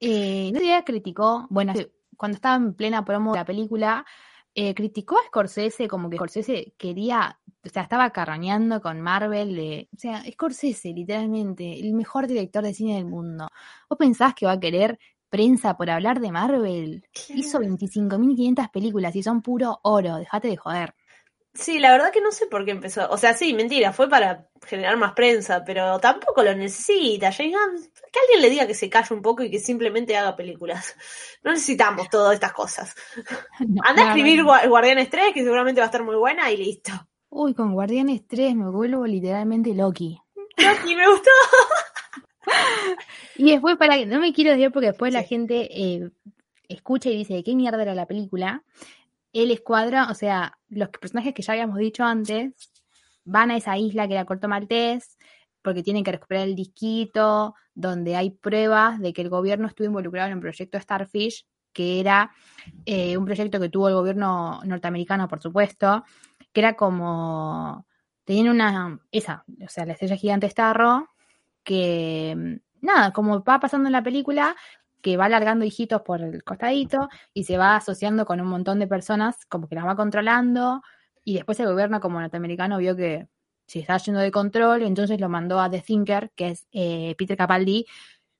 [0.00, 1.72] Eh, no día criticó, bueno,
[2.16, 4.04] cuando estaba en plena promo de la película,
[4.54, 9.88] eh, criticó a Scorsese como que Scorsese quería, o sea, estaba carroñando con Marvel, de,
[9.94, 13.48] o sea, Scorsese, literalmente, el mejor director de cine del mundo.
[13.88, 17.04] ¿Vos pensás que va a querer prensa por hablar de Marvel?
[17.28, 20.94] Hizo 25.500 películas y son puro oro, dejate de joder.
[21.58, 23.08] Sí, la verdad que no sé por qué empezó.
[23.10, 27.32] O sea, sí, mentira, fue para generar más prensa, pero tampoco lo necesita.
[27.32, 30.36] James Gunn, que alguien le diga que se calle un poco y que simplemente haga
[30.36, 30.94] películas.
[31.44, 32.94] No necesitamos todas estas cosas.
[33.60, 34.64] No, Anda a escribir verdad.
[34.64, 36.92] Gua- Guardianes 3, que seguramente va a estar muy buena, y listo.
[37.30, 40.18] Uy, con Guardianes 3 me vuelvo literalmente Loki.
[40.86, 41.30] Y me gustó.
[43.36, 46.10] Y después, para que no me quiero decir porque después la gente eh,
[46.68, 48.62] escucha y dice, ¿qué mierda era la película?
[49.36, 52.54] El escuadrón, o sea, los personajes que ya habíamos dicho antes,
[53.22, 55.18] van a esa isla que era Corto Maltés,
[55.60, 60.28] porque tienen que recuperar el disquito, donde hay pruebas de que el gobierno estuvo involucrado
[60.28, 62.30] en el proyecto Starfish, que era
[62.86, 66.02] eh, un proyecto que tuvo el gobierno norteamericano, por supuesto,
[66.50, 67.86] que era como,
[68.24, 71.10] tenían una, esa, o sea, la estrella gigante Starro,
[71.62, 74.56] que mm, nada, como va pasando en la película,
[75.06, 78.88] que va alargando hijitos por el costadito y se va asociando con un montón de
[78.88, 80.82] personas, como que las va controlando,
[81.22, 83.28] y después el gobierno como norteamericano vio que
[83.68, 87.36] se estaba yendo de control, entonces lo mandó a The Thinker, que es eh, Peter
[87.36, 87.86] Capaldi.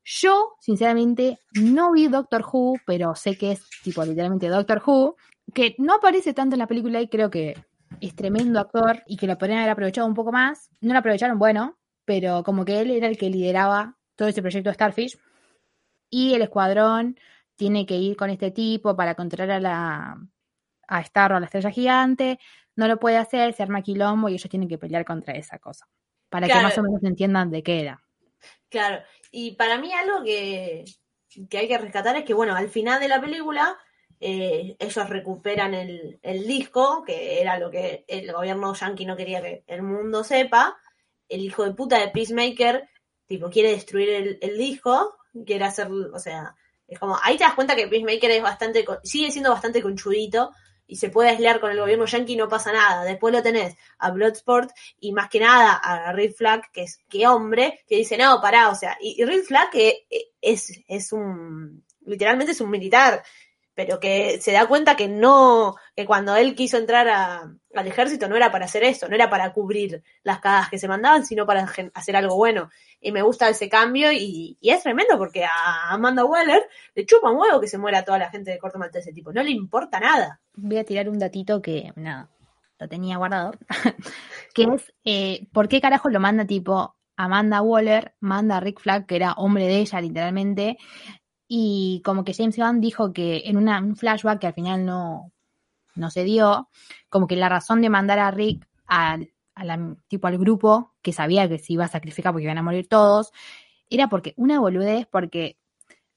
[0.04, 5.14] Yo, sinceramente, no vi Doctor Who, pero sé que es tipo literalmente Doctor Who,
[5.54, 7.56] que no aparece tanto en la película y creo que
[8.00, 10.68] es tremendo actor y que lo podrían haber aprovechado un poco más.
[10.80, 14.70] No lo aprovecharon, bueno, pero como que él era el que lideraba todo ese proyecto
[14.70, 15.16] de Starfish
[16.10, 17.18] y el escuadrón
[17.56, 20.18] tiene que ir con este tipo para controlar a la
[20.88, 22.38] a Starro, a la estrella gigante,
[22.76, 25.88] no lo puede hacer, se arma quilombo y ellos tienen que pelear contra esa cosa,
[26.28, 26.60] para Claro.
[26.60, 28.02] que más o menos entiendan de qué era.
[28.68, 30.84] Claro, y para mí algo que,
[31.48, 33.76] que hay que rescatar es que, bueno, al final de la película,
[34.20, 39.42] eh, ellos recuperan el, el disco, que era lo que el gobierno yankee no quería
[39.42, 40.76] que el mundo sepa.
[41.28, 42.88] El hijo de puta de Peacemaker,
[43.26, 46.54] tipo, quiere destruir el, el disco, quiere hacer, o sea,
[46.86, 50.52] es como, ahí te das cuenta que Peacemaker es bastante, sigue siendo bastante conchudito
[50.86, 53.04] y se puede aislar con el gobierno yankee y no pasa nada.
[53.04, 54.70] Después lo tenés a Bloodsport
[55.00, 58.68] y más que nada a Red Flag, que es que hombre, que dice, no, pará,
[58.68, 63.22] o sea, y, y Red Flag que eh, es, es un, literalmente es un militar,
[63.76, 68.34] pero que se da cuenta que no, que cuando él quiso entrar al ejército no
[68.34, 71.68] era para hacer eso, no era para cubrir las cagadas que se mandaban, sino para
[71.92, 72.70] hacer algo bueno.
[73.02, 77.30] Y me gusta ese cambio y, y es tremendo porque a Amanda Waller le chupa
[77.30, 80.00] un huevo que se muera toda la gente de Corto Maltese, tipo, no le importa
[80.00, 80.40] nada.
[80.54, 82.30] Voy a tirar un datito que, nada,
[82.78, 83.52] lo tenía guardado,
[84.54, 89.04] que es, eh, ¿por qué carajo lo manda tipo Amanda Waller, manda a Rick Flag,
[89.04, 90.78] que era hombre de ella literalmente,
[91.48, 95.32] y como que James Gunn dijo que en un flashback que al final no,
[95.94, 96.68] no se dio,
[97.08, 99.30] como que la razón de mandar a Rick al,
[100.08, 103.32] tipo al grupo, que sabía que se iba a sacrificar porque iban a morir todos,
[103.88, 105.56] era porque una boludez, porque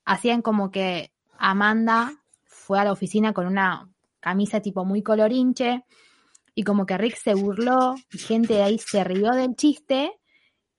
[0.06, 2.12] hacían como que Amanda
[2.46, 3.89] fue a la oficina con una
[4.20, 5.86] camisa tipo muy colorinche
[6.56, 10.20] y como que Rick se burló y gente de ahí se rió del chiste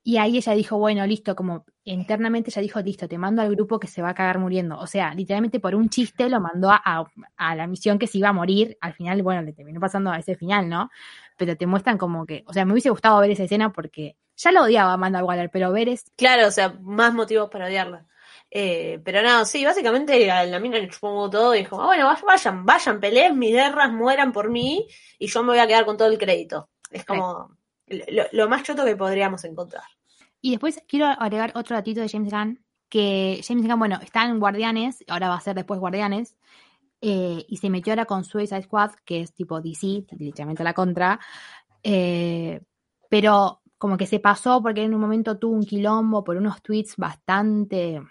[0.02, 3.78] y ahí ella dijo, bueno, listo, como internamente ella dijo, listo, te mando al grupo
[3.80, 4.78] que se va a cagar muriendo.
[4.78, 7.04] O sea, literalmente por un chiste lo mandó a, a-
[7.36, 8.76] a la misión que se iba a morir.
[8.80, 10.90] Al final, bueno, le terminó pasando a ese final, ¿no?
[11.36, 14.52] Pero te muestran como que, o sea, me hubiese gustado ver esa escena porque ya
[14.52, 18.06] lo odiaba a Amanda Waller, pero ver es, Claro, o sea, más motivos para odiarla.
[18.50, 22.12] Eh, pero no, sí, básicamente a la mina le chupó todo y dijo, "Ah, bueno,
[22.26, 24.86] vayan, vayan, peleen mis guerras, mueran por mí
[25.18, 26.68] y yo me voy a quedar con todo el crédito.
[26.90, 29.84] Es como lo, lo más choto que podríamos encontrar.
[30.40, 34.38] Y después quiero agregar otro datito de James Gunn, que James Gunn, bueno, está en
[34.40, 36.36] Guardianes, ahora va a ser después Guardianes,
[37.00, 41.20] eh, y se metió ahora con Suicide Squad, que es tipo DC, literalmente la contra,
[41.82, 42.60] eh,
[43.08, 46.96] pero como que se pasó porque en un momento tuvo un quilombo por unos tweets
[46.96, 48.02] bastante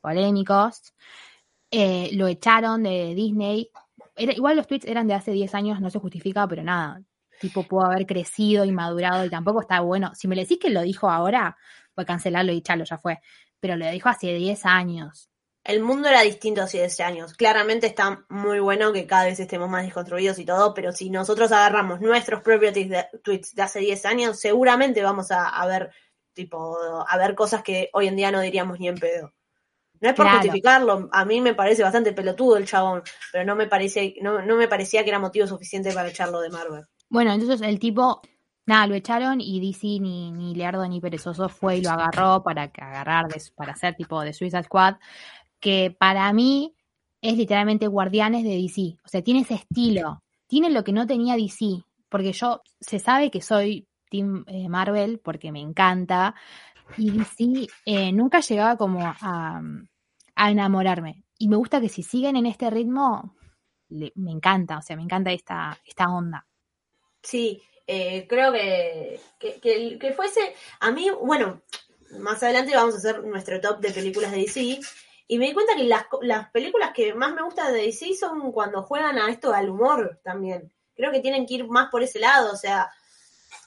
[0.00, 0.94] polémicos,
[1.70, 3.70] eh, lo echaron de Disney,
[4.16, 7.02] Era, igual los tweets eran de hace 10 años, no se justifica, pero nada,
[7.38, 10.14] tipo pudo haber crecido y madurado y tampoco está bueno.
[10.14, 11.56] Si me le decís que lo dijo ahora,
[11.94, 13.20] pues cancelarlo y echarlo, ya fue.
[13.60, 15.30] Pero lo dijo hace 10 años.
[15.64, 17.34] El mundo era distinto hace 10 años.
[17.34, 21.52] Claramente está muy bueno que cada vez estemos más desconstruidos y todo, pero si nosotros
[21.52, 25.90] agarramos nuestros propios tweets de, tweets de hace 10 años, seguramente vamos a, a ver
[26.32, 29.34] tipo a ver cosas que hoy en día no diríamos ni en pedo.
[30.00, 30.30] No es por Claro.
[30.30, 34.56] justificarlo, a mí me parece bastante pelotudo el chabón, pero no me parece, no, no
[34.56, 36.86] me parecía que era motivo suficiente para echarlo de Marvel.
[37.10, 38.20] Bueno, entonces el tipo,
[38.66, 42.68] nada, lo echaron y DC ni, ni Leardo ni Perezoso fue y lo agarró para
[42.68, 44.96] que agarrar, para hacer tipo de Suicide Squad,
[45.60, 46.74] que para mí
[47.22, 48.98] es literalmente Guardianes de DC.
[49.04, 53.30] O sea, tiene ese estilo, tiene lo que no tenía DC, porque yo, se sabe
[53.30, 56.34] que soy Team eh, Marvel porque me encanta,
[56.96, 59.62] y DC eh, nunca llegaba como a,
[60.34, 61.24] a enamorarme.
[61.38, 63.34] Y me gusta que si siguen en este ritmo,
[63.88, 66.47] me encanta, o sea, me encanta esta, esta onda.
[67.22, 71.62] Sí, eh, creo que, que, que, fuese, a mí, bueno,
[72.18, 74.80] más adelante vamos a hacer nuestro top de películas de DC,
[75.26, 78.52] y me di cuenta que las, las películas que más me gustan de DC son
[78.52, 80.72] cuando juegan a esto al humor también.
[80.94, 82.90] Creo que tienen que ir más por ese lado, o sea,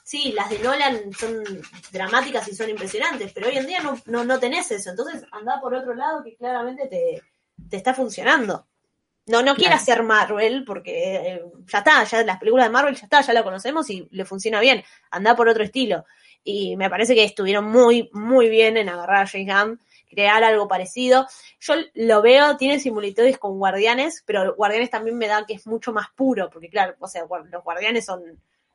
[0.04, 1.44] sí, las de Nolan son
[1.92, 5.62] dramáticas y son impresionantes, pero hoy en día no, no, no tenés eso, entonces anda
[5.62, 7.22] por otro lado que claramente te,
[7.70, 8.68] te está funcionando.
[9.28, 13.04] No, no quieras ser Marvel, porque eh, ya está, ya las películas de Marvel ya
[13.04, 14.84] está, ya la conocemos y le funciona bien.
[15.12, 16.06] Anda por otro estilo.
[16.44, 19.80] Y me parece que estuvieron muy, muy bien en agarrar a James Gunn,
[20.10, 21.28] crear algo parecido.
[21.60, 25.94] Yo lo veo, tiene similitudes con Guardianes, pero Guardianes también me da que es mucho
[25.94, 28.24] más puro, porque claro, o sea, los Guardianes son,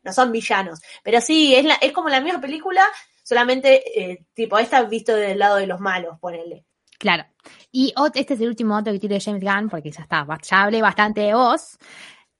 [0.02, 0.80] no son villanos.
[1.02, 2.87] Pero sí, es, la, es como la misma película,
[3.24, 6.65] solamente eh, tipo esta visto del lado de los malos, ponele.
[6.98, 7.24] Claro.
[7.70, 10.82] Y este es el último dato que tiro James Gunn, porque ya está, ya hablé
[10.82, 11.78] bastante de vos,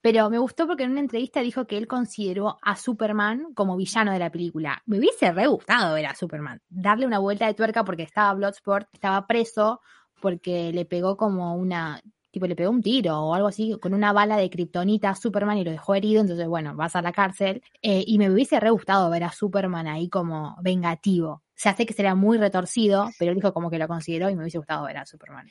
[0.01, 4.11] pero me gustó porque en una entrevista dijo que él consideró a Superman como villano
[4.11, 4.81] de la película.
[4.85, 8.87] Me hubiese re gustado ver a Superman, darle una vuelta de tuerca porque estaba Bloodsport,
[8.93, 9.81] estaba preso
[10.21, 14.13] porque le pegó como una, tipo le pegó un tiro o algo así, con una
[14.13, 17.61] bala de kriptonita a Superman y lo dejó herido, entonces bueno, vas a la cárcel.
[17.81, 21.43] Eh, y me hubiese re gustado ver a Superman ahí como vengativo.
[21.59, 24.41] Sea, sé que sería muy retorcido, pero él dijo como que lo consideró y me
[24.43, 25.49] hubiese gustado ver a Superman.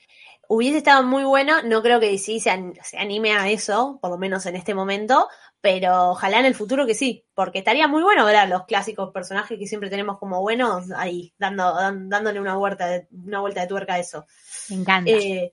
[0.48, 4.10] Hubiese estado muy bueno, no creo que DC se, an- se anime a eso, por
[4.10, 5.28] lo menos en este momento,
[5.60, 9.10] pero ojalá en el futuro que sí, porque estaría muy bueno ver a los clásicos
[9.12, 13.62] personajes que siempre tenemos como buenos ahí, dando, dan- dándole una vuelta, de, una vuelta
[13.62, 14.26] de tuerca a eso.
[14.70, 15.10] Me encanta.
[15.10, 15.52] Eh,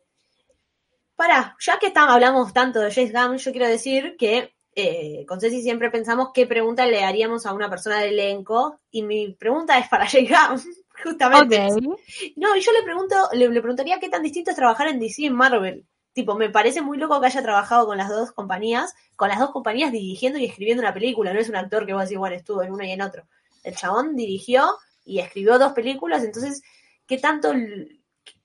[1.15, 5.61] para, ya que hablamos tanto de James Gunn, yo quiero decir que eh, con Ceci
[5.61, 9.87] siempre pensamos qué pregunta le haríamos a una persona del elenco, y mi pregunta es
[9.87, 10.61] para Gunn,
[11.03, 11.67] justamente.
[12.35, 15.23] No, y yo le pregunto, le, le preguntaría qué tan distinto es trabajar en DC
[15.23, 15.85] y en Marvel.
[16.13, 19.49] Tipo, me parece muy loco que haya trabajado con las dos compañías, con las dos
[19.49, 21.33] compañías dirigiendo y escribiendo una película.
[21.33, 23.23] No es un actor que va a decir, bueno, estuvo en una y en otro.
[23.63, 26.61] El chabón dirigió y escribió dos películas, entonces,
[27.07, 27.51] ¿qué tanto,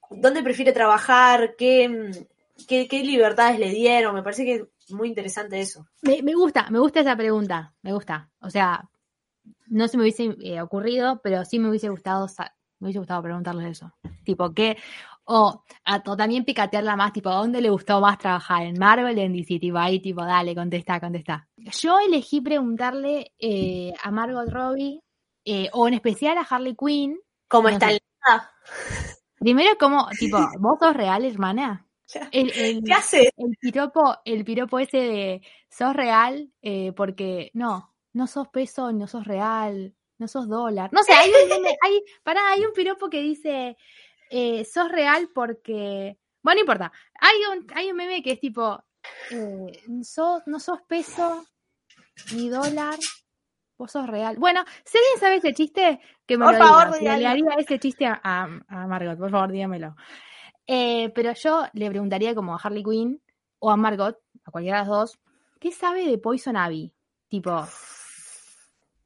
[0.09, 1.55] dónde prefiere trabajar?
[1.57, 2.11] ¿Qué,
[2.67, 4.15] qué, qué libertades le dieron?
[4.15, 5.85] Me parece que muy interesante eso.
[6.01, 8.29] Me, me gusta, me gusta esa pregunta, me gusta.
[8.41, 8.89] O sea,
[9.67, 12.27] no se me hubiese eh, ocurrido, pero sí me hubiese gustado,
[12.79, 13.93] me hubiese gustado preguntarles eso.
[14.23, 14.77] Tipo, ¿qué?
[15.25, 18.63] O, a- o también picatearla más, tipo, ¿a dónde le gustó más trabajar?
[18.63, 19.59] ¿En Marvel o en DC?
[19.59, 21.47] Tipo, ahí, tipo, dale, contesta, contesta.
[21.57, 25.01] Yo elegí preguntarle eh, a Margot Robbie,
[25.45, 27.19] eh, o en especial a Harley Quinn.
[27.47, 27.99] ¿Cómo No está el...
[29.39, 31.85] Primero, como, tipo, ¿vos sos real, hermana?
[32.31, 33.33] El, el- ¿Qué hace?
[33.37, 39.07] el piropo, el piropo ese de sos real, eh, porque no, no sos peso, no
[39.07, 40.91] sos real, no sos dólar.
[40.93, 43.77] No sé, hay un meme, hay, pará, hay un piropo que dice
[44.29, 46.17] eh, sos real porque.
[46.41, 46.91] Bueno, no importa.
[47.19, 48.81] Hay un, hay un meme que es tipo
[49.31, 49.71] eh,
[50.03, 51.45] sos, no sos peso
[52.33, 52.97] ni dólar.
[53.77, 54.35] Vos sos real.
[54.37, 57.17] Bueno, si alguien sabe ese chiste, que me Por lo favor, diga.
[57.17, 59.95] Le haría ese chiste a, a, a Margot, por favor, dígamelo.
[60.71, 63.19] Eh, pero yo le preguntaría como a Harley Quinn
[63.57, 65.19] o a Margot, a cualquiera de las dos,
[65.59, 66.93] ¿qué sabe de Poison Ivy?
[67.27, 67.67] Tipo,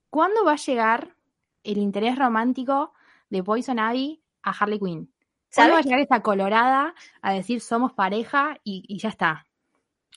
[0.10, 1.16] ¿cuándo va a llegar
[1.64, 2.94] el interés romántico
[3.30, 5.14] de Poison Ivy a Harley Quinn?
[5.56, 9.48] ¿Cuándo va a llegar esta colorada a decir somos pareja y, y ya está?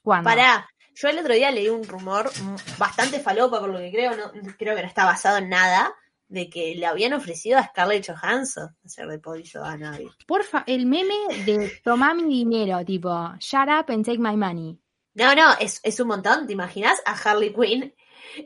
[0.03, 0.29] ¿Cuándo?
[0.29, 2.29] Pará, yo el otro día leí un rumor
[2.77, 5.95] bastante falopa, por lo que creo, no, creo que no está basado en nada,
[6.29, 10.11] de que le habían ofrecido a Scarlett Johansson hacer de Poison Ivy.
[10.27, 14.79] Porfa, el meme de tomá mi dinero, tipo, shut up and take my money.
[15.15, 17.01] No, no, es, es un montón, ¿te imaginas?
[17.07, 17.95] A Harley Quinn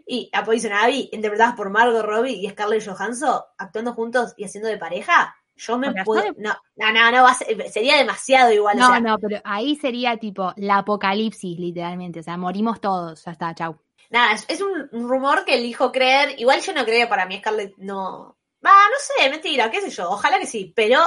[0.06, 4.68] y a Poison Ivy, interpretadas por Margot Robbie y Scarlett Johansson, actuando juntos y haciendo
[4.68, 5.34] de pareja.
[5.56, 6.22] Yo me puedo...
[6.38, 8.76] No, no, no, no va a ser- sería demasiado igual.
[8.76, 12.20] o No, sea, no, pero ahí sería tipo la apocalipsis, literalmente.
[12.20, 13.76] O sea, morimos todos, ya está, chau.
[14.10, 16.38] Nada, es, un rumor que elijo creer.
[16.38, 18.36] Igual yo no creía para mí Scarlett no.
[18.64, 20.10] Va, no sé, mentira, qué sé yo.
[20.10, 20.98] Ojalá que sí, pero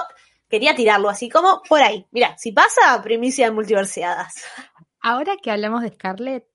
[0.49, 2.07] quería tirarlo así como por ahí.
[2.11, 4.45] Mira, si pasa, primicia de multiverseadas.
[5.01, 6.45] Ahora que hablamos de Scarlett,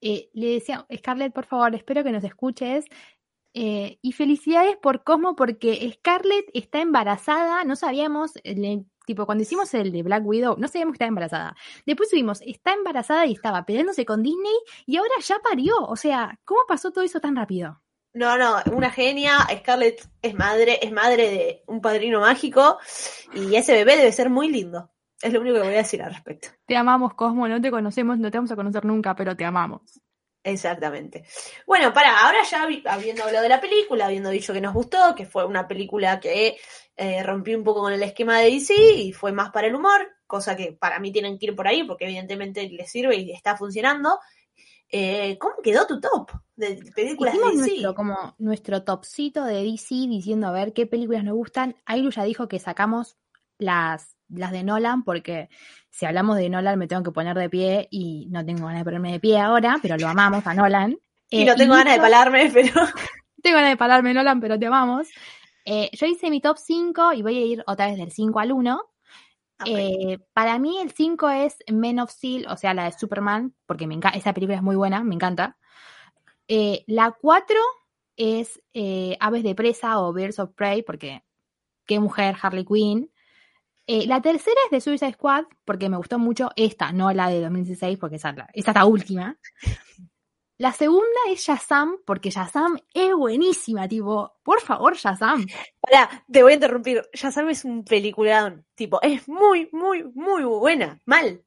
[0.00, 2.86] eh, le decía, Scarlett, por favor, espero que nos escuches.
[3.54, 7.64] eh, y felicidades por Cosmo, porque Scarlett está embarazada.
[7.64, 8.32] No sabíamos,
[9.08, 11.56] tipo, cuando hicimos el de Black Widow, no sabíamos que estaba embarazada.
[11.86, 15.74] Después subimos, está embarazada y estaba peleándose con Disney y ahora ya parió.
[15.86, 17.80] O sea, ¿cómo pasó todo eso tan rápido?
[18.12, 19.38] No, no, una genia.
[19.58, 22.78] Scarlett es madre, es madre de un padrino mágico.
[23.32, 24.90] Y ese bebé debe ser muy lindo.
[25.22, 26.48] Es lo único que voy a decir al respecto.
[26.66, 30.00] Te amamos, Cosmo, no te conocemos, no te vamos a conocer nunca, pero te amamos.
[30.42, 31.24] Exactamente.
[31.66, 35.26] Bueno, para, ahora ya habiendo hablado de la película, habiendo dicho que nos gustó, que
[35.26, 36.56] fue una película que
[36.96, 40.08] eh, rompió un poco con el esquema de DC y fue más para el humor,
[40.26, 43.56] cosa que para mí tienen que ir por ahí porque evidentemente les sirve y está
[43.56, 44.18] funcionando.
[44.90, 47.70] Eh, ¿Cómo quedó tu top de películas Hicimos de DC?
[47.70, 51.76] nuestro, como nuestro topcito de DC diciendo a ver qué películas nos gustan.
[51.84, 53.18] Ailu ya dijo que sacamos
[53.58, 55.48] las, las de Nolan porque
[55.90, 58.84] si hablamos de Nolan me tengo que poner de pie y no tengo ganas de
[58.84, 60.98] ponerme de pie ahora, pero lo amamos a Nolan.
[61.30, 62.72] Y Eh, no tengo ganas de palarme, pero
[63.42, 65.08] Tengo ganas de pararme, Nolan, pero te amamos.
[65.64, 68.52] Eh, yo hice mi top 5 y voy a ir otra vez del 5 al
[68.52, 68.76] 1.
[69.60, 69.66] Ok.
[69.66, 73.86] Eh, para mí el 5 es Men of Steel, o sea, la de Superman, porque
[73.86, 75.58] me esa película es muy buena, me encanta.
[76.86, 77.56] La 4
[78.16, 78.62] es
[79.20, 81.22] Aves de Presa o Birds of Prey, porque
[81.84, 83.10] qué mujer, Harley Quinn.
[83.90, 87.40] Eh, la tercera es de Suicide Squad, porque me gustó mucho esta, no la de
[87.40, 89.36] 2016, porque esa, es la- es última.
[90.58, 95.46] La segunda es Shazam, porque Shazam es buenísima, tipo, por favor, Shazam.
[95.80, 97.02] Pará, te voy a interrumpir.
[97.12, 98.66] Ya sabes, un peliculón.
[98.74, 101.00] Tipo, es muy, muy, muy buena.
[101.06, 101.42] Mal.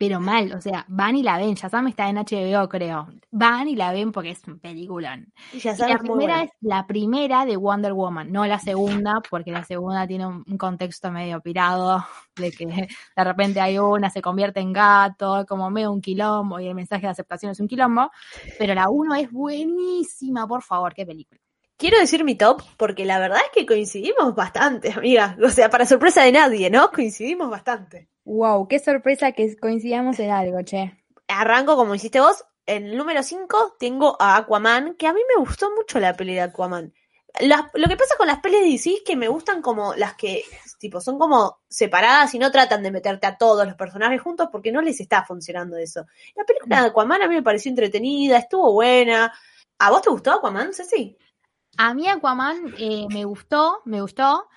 [0.00, 1.52] Pero mal, o sea, van y la ven.
[1.52, 3.08] Shazam está en HBO, creo.
[3.30, 5.30] Van y la ven porque es un peliculón.
[5.52, 10.06] Y la primera es la primera de Wonder Woman, no la segunda, porque la segunda
[10.06, 12.02] tiene un, un contexto medio pirado,
[12.34, 16.66] de que de repente hay una, se convierte en gato, como medio un quilombo, y
[16.66, 18.10] el mensaje de aceptación es un quilombo.
[18.58, 21.38] Pero la uno es buenísima, por favor, qué película.
[21.76, 25.36] quiero decir mi top porque la verdad es que coincidimos bastante, amiga.
[25.44, 26.90] O sea, para sorpresa de nadie, ¿no?
[26.90, 28.09] Coincidimos bastante.
[28.24, 30.96] Wow, qué sorpresa que coincidamos en algo, che.
[31.28, 32.44] Arranco como hiciste vos.
[32.66, 36.34] En el número 5 tengo a Aquaman, que a mí me gustó mucho la peli
[36.34, 36.92] de Aquaman.
[37.40, 40.42] Lo que pasa con las pelis de DC es que me gustan como las que,
[40.78, 44.72] tipo, son como separadas y no tratan de meterte a todos los personajes juntos porque
[44.72, 46.06] no les está funcionando eso.
[46.34, 49.32] La película de Aquaman a mí me pareció entretenida, estuvo buena.
[49.78, 51.16] ¿A vos te gustó Aquaman, Ceci?
[51.76, 54.48] A mí Aquaman eh, me gustó, me gustó.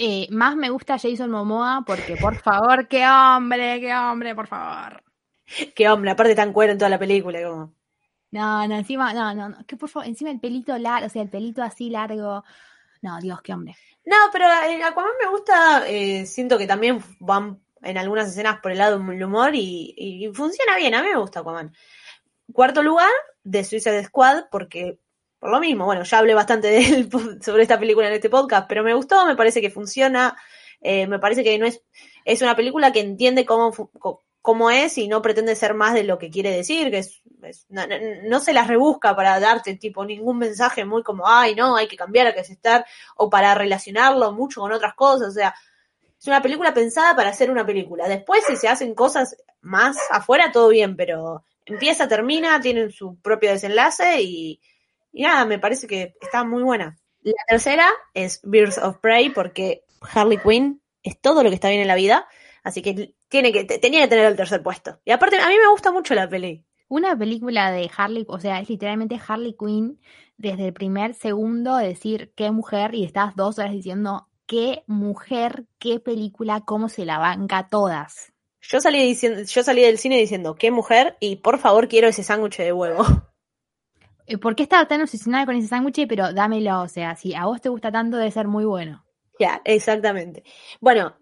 [0.00, 5.02] Eh, más me gusta Jason Momoa porque, por favor, qué hombre, qué hombre, por favor.
[5.74, 7.74] Qué hombre, aparte tan cuero en toda la película, como...
[8.30, 11.22] No, no, encima, no, no, no, que por favor, encima el pelito largo, o sea,
[11.22, 12.44] el pelito así largo.
[13.02, 13.74] No, Dios, qué hombre.
[14.04, 18.70] No, pero en Aquaman me gusta, eh, siento que también van en algunas escenas por
[18.70, 21.74] el lado del humor y, y funciona bien, a mí me gusta Aquaman.
[22.52, 23.10] Cuarto lugar,
[23.42, 25.00] de Suicide Squad, porque
[25.38, 27.08] por lo mismo, bueno, ya hablé bastante de él
[27.42, 30.36] sobre esta película en este podcast, pero me gustó, me parece que funciona,
[30.80, 31.82] eh, me parece que no es,
[32.24, 33.72] es una película que entiende cómo,
[34.42, 37.22] cómo es y no pretende ser más de lo que quiere decir, que es,
[37.68, 41.76] no, no- no se las rebusca para darte tipo ningún mensaje muy como, ay, no,
[41.76, 42.84] hay que cambiar, hay que aceptar,
[43.16, 45.54] o para relacionarlo mucho con otras cosas, o sea,
[46.20, 48.08] es una película pensada para hacer una película.
[48.08, 53.50] Después, si se hacen cosas más afuera, todo bien, pero empieza, termina, tienen su propio
[53.52, 54.60] desenlace y,
[55.12, 56.96] y nada, me parece que está muy buena.
[57.22, 61.80] La tercera es Birds of Prey, porque Harley Quinn es todo lo que está bien
[61.80, 62.26] en la vida,
[62.62, 65.00] así que tiene que te- tenía que tener el tercer puesto.
[65.04, 66.64] Y aparte, a mí me gusta mucho la peli.
[66.88, 70.00] Una película de Harley, o sea, es literalmente Harley Quinn
[70.38, 76.00] desde el primer segundo decir qué mujer y estás dos horas diciendo qué mujer, qué
[76.00, 78.32] película, cómo se la banca a todas.
[78.62, 82.22] Yo salí diciendo, yo salí del cine diciendo, qué mujer, y por favor quiero ese
[82.22, 83.04] sándwich de huevo.
[84.28, 86.06] Eh, ¿Por qué estaba tan obsesionada con ese sándwich?
[86.06, 89.04] Pero dámelo, o sea, si a vos te gusta tanto, debe ser muy bueno.
[89.40, 90.44] Ya, exactamente.
[90.80, 91.16] Bueno,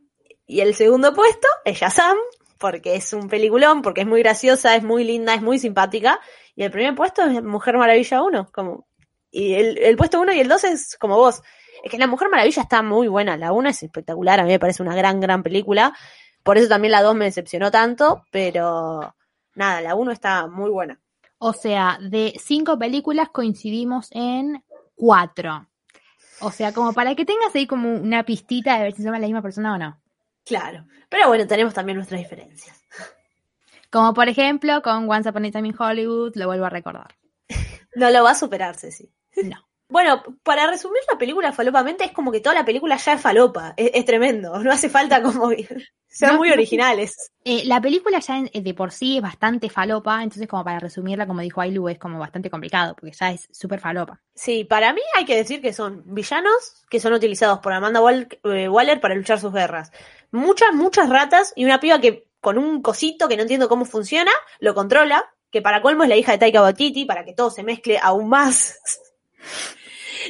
[0.44, 2.16] y el segundo puesto es Shazam,
[2.58, 6.20] porque es un peliculón, porque es muy graciosa, es muy linda, es muy simpática.
[6.56, 8.88] Y el primer puesto es Mujer Maravilla 1, como,
[9.30, 11.42] y el, el puesto 1 y el 2 es como vos.
[11.84, 14.58] Es que la Mujer Maravilla está muy buena, la 1 es espectacular, a mí me
[14.58, 15.94] parece una gran, gran película.
[16.42, 19.14] Por eso también la 2 me decepcionó tanto, pero
[19.54, 21.00] nada, la 1 está muy buena.
[21.38, 24.64] O sea, de cinco películas coincidimos en
[24.94, 25.68] cuatro.
[26.40, 29.26] O sea, como para que tengas ahí como una pistita de ver si somos la
[29.26, 30.00] misma persona o no.
[30.44, 30.86] Claro.
[31.08, 32.80] Pero bueno, tenemos también nuestras diferencias.
[33.90, 37.14] Como por ejemplo con Once Upon a Time in Hollywood, lo vuelvo a recordar.
[37.94, 39.10] No lo va a superar, Ceci.
[39.42, 39.65] No.
[39.88, 43.72] Bueno, para resumir la película falopamente, es como que toda la película ya es falopa.
[43.76, 44.58] Es, es tremendo.
[44.58, 45.50] No hace falta como
[46.08, 47.30] ser No, muy originales.
[47.44, 51.40] Eh, la película ya de por sí es bastante falopa, entonces como para resumirla, como
[51.40, 54.20] dijo Ailu, es como bastante complicado, porque ya es súper falopa.
[54.34, 58.00] Sí, para mí hay que decir que son villanos que son utilizados por Amanda
[58.44, 59.92] eh, Waller para luchar sus guerras.
[60.32, 64.30] Muchas, muchas ratas y una piba que con un cosito que no entiendo cómo funciona,
[64.60, 67.62] lo controla, que para colmo es la hija de Taika Waititi, para que todo se
[67.62, 68.78] mezcle aún más.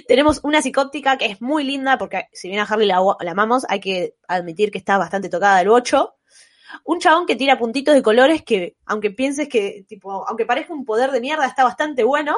[0.07, 3.81] Tenemos una psicóptica que es muy linda, porque si bien a Harley la, amamos, hay
[3.81, 6.15] que admitir que está bastante tocada del 8.
[6.85, 10.85] Un chabón que tira puntitos de colores que, aunque pienses que, tipo, aunque parezca un
[10.85, 12.37] poder de mierda, está bastante bueno.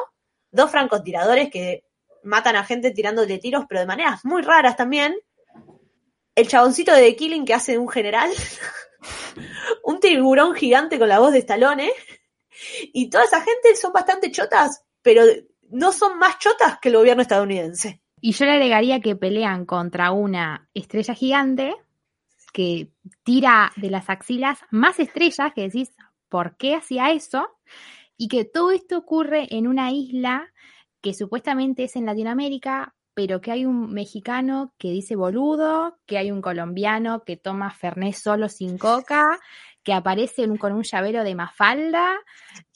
[0.51, 1.83] Dos francotiradores que
[2.23, 5.15] matan a gente tirándole tiros, pero de maneras muy raras también.
[6.35, 8.29] El chaboncito de The Killing que hace un general.
[9.83, 11.91] un tiburón gigante con la voz de Stallone.
[12.93, 15.23] Y toda esa gente son bastante chotas, pero
[15.69, 18.01] no son más chotas que el gobierno estadounidense.
[18.21, 21.75] Y yo le agregaría que pelean contra una estrella gigante
[22.51, 22.89] que
[23.23, 25.91] tira de las axilas más estrellas, que decís,
[26.27, 27.47] ¿por qué hacía eso?
[28.17, 30.51] Y que todo esto ocurre en una isla
[31.01, 36.31] que supuestamente es en Latinoamérica, pero que hay un mexicano que dice boludo, que hay
[36.31, 39.39] un colombiano que toma Fernet solo sin coca,
[39.83, 42.17] que aparece con un llavero de mafalda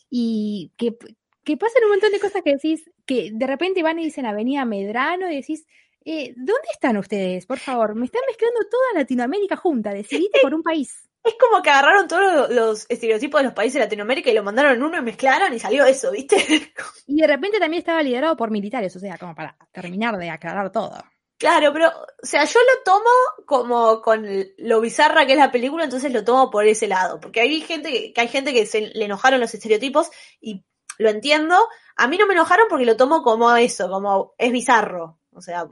[0.10, 0.98] y que,
[1.44, 4.66] que pasan un montón de cosas que decís, que de repente van y dicen Avenida
[4.66, 5.66] Medrano y decís,
[6.06, 7.46] eh, ¿dónde están ustedes?
[7.46, 11.10] Por favor, me están mezclando toda Latinoamérica junta, decidite por un país.
[11.24, 14.74] Es como que agarraron todos los, estereotipos de los países de Latinoamérica y lo mandaron
[14.74, 16.36] en uno y mezclaron y salió eso, ¿viste?
[17.08, 20.72] Y de repente también estaba liderado por militares, o sea, como para terminar de aclarar
[20.72, 21.02] todo.
[21.38, 23.10] Claro, pero, o sea, yo lo tomo
[23.46, 24.26] como con
[24.58, 27.20] lo bizarra que es la película, entonces lo tomo por ese lado.
[27.20, 30.64] Porque hay gente que, que hay gente que se le enojaron los estereotipos y
[30.98, 31.56] lo entiendo.
[31.96, 35.18] A mí no me enojaron porque lo tomo como eso, como es bizarro.
[35.32, 35.68] O sea,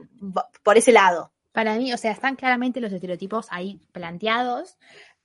[0.62, 1.32] por ese lado.
[1.52, 4.78] Para mí, o sea, están claramente los estereotipos ahí planteados,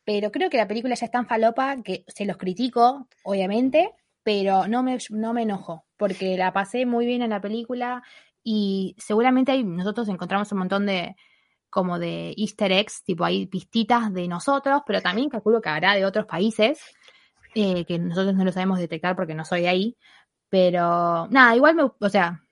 [0.04, 3.94] pero creo que la película ya es tan falopa que se los critico, obviamente,
[4.24, 8.04] pero no me, no me enojo, porque la pasé muy bien en la película
[8.44, 11.16] y seguramente nosotros encontramos un montón de
[11.70, 16.06] como de easter eggs, tipo hay pistitas de nosotros, pero también calculo que habrá de
[16.06, 16.80] otros países
[17.60, 19.98] eh, que nosotros no lo sabemos detectar porque no soy de ahí.
[20.48, 22.44] Pero nada, igual me, o sea,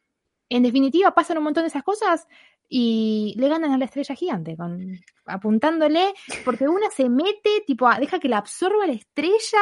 [0.50, 2.28] en definitiva pasan un montón de esas cosas
[2.68, 6.12] y le ganan a la estrella gigante con apuntándole
[6.44, 9.62] porque una se mete, tipo, deja que la absorba la estrella.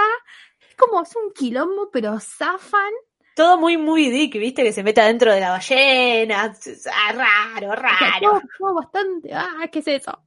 [0.69, 2.93] Es como es un quilombo, pero zafan.
[3.35, 4.63] Todo muy, muy Dick, ¿viste?
[4.63, 6.53] Que se mete adentro de la ballena.
[6.91, 8.19] Ah, raro, O sea, raro.
[8.21, 9.33] todo, todo bastante.
[9.33, 10.23] Ah, ¿qué es eso?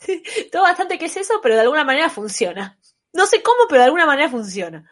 [0.52, 2.78] Todo bastante que es eso, pero de alguna manera funciona.
[3.12, 4.88] No sé cómo, pero de alguna manera funciona.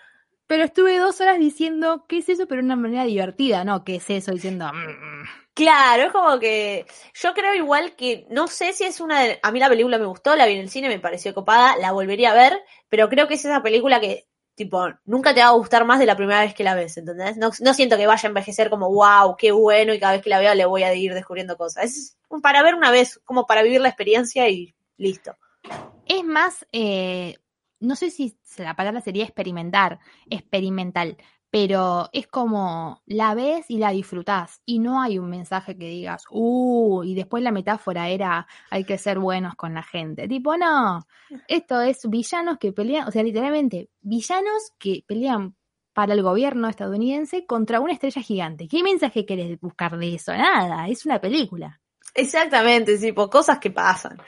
[0.47, 3.85] Pero estuve dos horas diciendo qué es eso, pero de una manera divertida, ¿no?
[3.85, 4.33] ¿Qué es eso?
[4.33, 4.71] Diciendo.
[4.73, 5.27] "Mm".
[5.55, 9.41] Claro, es como que yo creo igual que no sé si es una de...
[9.43, 11.91] A mí la película me gustó, la vi en el cine, me pareció copada, la
[11.91, 15.53] volvería a ver, pero creo que es esa película que, tipo, nunca te va a
[15.53, 17.37] gustar más de la primera vez que la ves, ¿entendés?
[17.37, 20.31] No, no siento que vaya a envejecer como, wow, qué bueno, y cada vez que
[20.31, 21.85] la veo le voy a ir descubriendo cosas.
[21.85, 25.37] Es para ver una vez, como para vivir la experiencia y listo.
[26.07, 27.37] Es más, eh,
[27.81, 29.99] no sé si la palabra sería experimentar,
[30.29, 31.17] experimental,
[31.51, 36.25] pero es como la ves y la disfrutás y no hay un mensaje que digas,
[36.31, 40.29] uh, y después la metáfora era hay que ser buenos con la gente.
[40.29, 41.07] Tipo, no,
[41.49, 45.57] esto es villanos que pelean, o sea, literalmente, villanos que pelean
[45.95, 48.69] para el gobierno estadounidense contra una estrella gigante.
[48.69, 50.33] ¿Qué mensaje querés buscar de eso?
[50.33, 51.81] Nada, es una película.
[52.19, 54.19] Exactamente, tipo, cosas que pasan.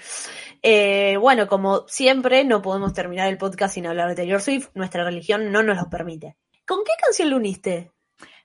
[0.62, 4.68] Eh, bueno, como siempre, no podemos terminar el podcast sin hablar de Taylor Swift.
[4.74, 6.36] Nuestra religión no nos lo permite.
[6.64, 7.90] ¿Con qué canción lo uniste?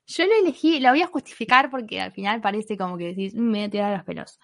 [0.08, 3.40] Yo la elegí, la voy a justificar porque al final parece como que decís, "Mm,
[3.40, 4.40] me voy a tirar los pelos.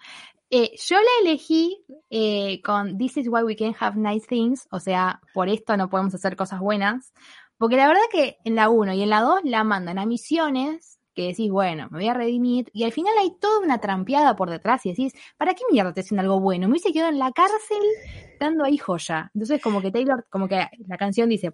[0.50, 4.78] Eh, yo la elegí eh, con This is why we can have nice things, o
[4.78, 7.12] sea, por esto no podemos hacer cosas buenas,
[7.58, 10.91] porque la verdad que en la 1 y en la 2 la mandan a misiones
[11.14, 14.50] que decís, bueno, me voy a redimir, y al final hay toda una trampeada por
[14.50, 16.66] detrás y decís, ¿para qué mierda te hacen algo bueno?
[16.68, 17.82] Me hubiese quedado en la cárcel
[18.40, 19.30] dando ahí joya.
[19.34, 21.52] Entonces como que Taylor, como que la canción dice,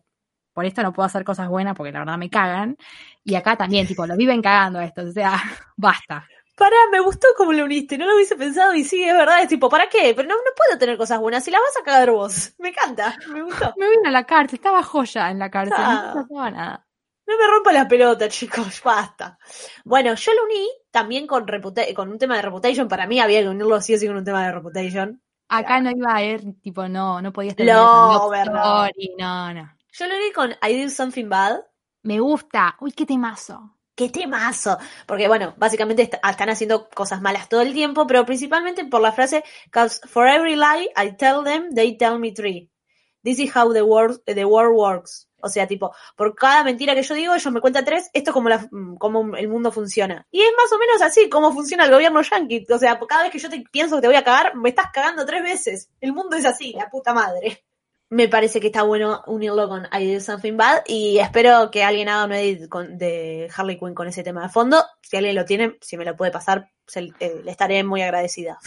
[0.52, 2.76] por esto no puedo hacer cosas buenas porque la verdad me cagan.
[3.24, 5.02] Y acá también, tipo, lo viven cagando a esto.
[5.02, 5.32] O sea,
[5.76, 6.26] basta.
[6.56, 9.48] Pará, me gustó como lo uniste, no lo hubiese pensado y sí, es verdad, es
[9.48, 10.12] tipo, ¿para qué?
[10.16, 12.52] Pero no, no puedo tener cosas buenas, si las vas a cagar vos.
[12.58, 13.72] Me encanta, me gustó.
[13.76, 16.12] Me vine a la cárcel, estaba joya en la cárcel, Ah.
[16.16, 16.87] no pasaba nada.
[17.28, 19.38] No me rompa la pelota, chicos, basta.
[19.84, 21.46] Bueno, yo lo uní también con,
[21.94, 24.24] con un tema de Reputation, para mí había que unirlo sí o sí con un
[24.24, 25.22] tema de Reputation.
[25.50, 28.90] Acá no iba a ir, tipo, no, no podías No, verdad.
[29.18, 29.70] no, no.
[29.92, 31.60] Yo lo uní con I Did Something Bad.
[32.02, 32.76] Me gusta.
[32.80, 33.74] Uy, qué temazo.
[33.94, 34.78] ¡Qué temazo!
[35.06, 39.10] Porque, bueno, básicamente est- están haciendo cosas malas todo el tiempo, pero principalmente por la
[39.12, 42.70] frase, Cause for every lie I tell them, they tell me three.
[43.24, 45.27] This is how the world, the world works.
[45.40, 48.34] O sea, tipo, por cada mentira que yo digo, ellos me cuentan tres, esto es
[48.34, 48.68] como, la,
[48.98, 50.26] como el mundo funciona.
[50.30, 52.66] Y es más o menos así como funciona el gobierno yankee.
[52.70, 55.24] O sea, cada vez que yo pienso que te voy a cagar, me estás cagando
[55.26, 55.90] tres veces.
[56.00, 57.64] El mundo es así, la puta madre.
[58.10, 62.08] Me parece que está bueno unirlo con I Did Something Bad y espero que alguien
[62.08, 64.82] haga un edit con- de Harley Quinn con ese tema de fondo.
[65.02, 68.58] Si alguien lo tiene, si me lo puede pasar, eh, le estaré muy agradecida.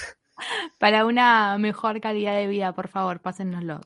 [0.80, 3.82] Para una mejor calidad de vida, por favor, pásennoslo.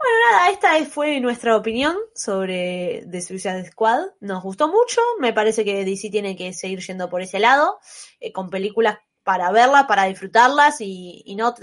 [0.00, 4.00] Nada, esta es- fue nuestra opinión sobre The Suicide Squad.
[4.20, 7.78] Nos gustó mucho, me parece que DC tiene que seguir yendo por ese lado,
[8.20, 11.54] eh, con películas para verlas, para disfrutarlas y, y no,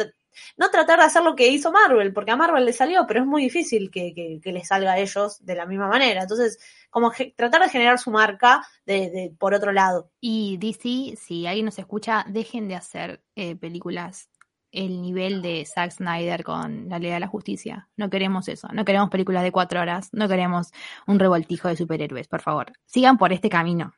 [0.58, 3.26] no tratar de hacer lo que hizo Marvel, porque a Marvel le salió, pero es
[3.26, 4.14] muy difícil que,
[4.44, 6.22] que, les salga a ellos de la misma manera.
[6.24, 6.60] Entonces,
[6.90, 10.12] como tratar de generar su marca de, de- por otro lado.
[10.20, 14.30] Y DC, si alguien nos escucha, dejen de hacer eh, películas
[14.76, 17.88] el nivel de Zack Snyder con la Liga de la Justicia.
[17.96, 18.68] No queremos eso.
[18.74, 20.10] No queremos películas de cuatro horas.
[20.12, 20.72] No queremos
[21.08, 22.74] un revoltijo de superhéroes, por favor.
[22.86, 23.94] Sigan por este camino.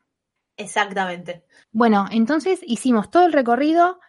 [0.57, 1.43] Exactamente.
[1.71, 3.99] Bueno, entonces hicimos todo el recorrido.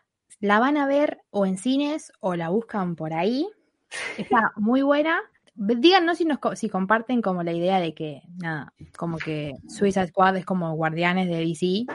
[0.40, 3.48] La van a ver o en cines o la buscan por ahí.
[4.16, 5.20] Está muy buena.
[5.54, 10.36] Díganos si, nos, si comparten como la idea de que, nada, como que Suicide Squad
[10.36, 11.86] es como Guardianes de DC,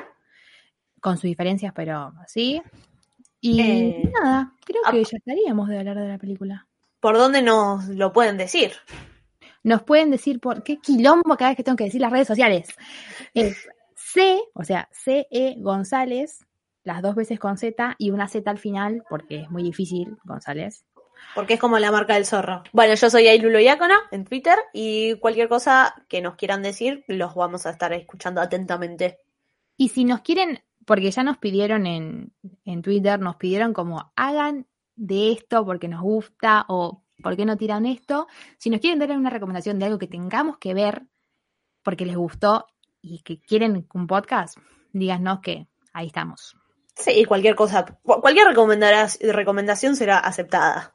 [1.00, 2.62] con sus diferencias, pero así.
[3.44, 6.66] Y Eh, nada, creo que ya estaríamos de hablar de la película.
[7.02, 8.72] ¿Por dónde nos lo pueden decir?
[9.64, 12.70] Nos pueden decir por qué quilombo cada vez que tengo que decir las redes sociales.
[13.34, 16.46] Es C, o sea, CE González,
[16.86, 20.86] las dos veces con Z y una Z al final, porque es muy difícil, González.
[21.36, 22.64] Porque es como la marca del zorro.
[22.72, 27.36] Bueno, yo soy Ailulo Iacona en Twitter y cualquier cosa que nos quieran decir, los
[27.36, 29.20] vamos a estar escuchando atentamente.
[29.76, 32.34] Y si nos quieren, porque ya nos pidieron en,
[32.66, 37.58] en Twitter, nos pidieron como hagan de esto porque nos gusta o por qué no
[37.58, 38.28] tiran esto.
[38.58, 41.04] Si nos quieren dar una recomendación de algo que tengamos que ver
[41.84, 42.68] porque les gustó
[43.02, 44.58] y que quieren un podcast,
[44.92, 46.56] díganos que ahí estamos.
[46.96, 50.94] Sí, cualquier cosa, cu- cualquier recomendación será aceptada.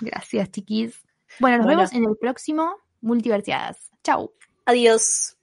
[0.00, 1.02] Gracias, chiquis.
[1.40, 1.78] Bueno, nos Bueno.
[1.80, 3.90] vemos en el próximo Multiversiadas.
[4.04, 4.32] Chau.
[4.66, 5.36] Adiós.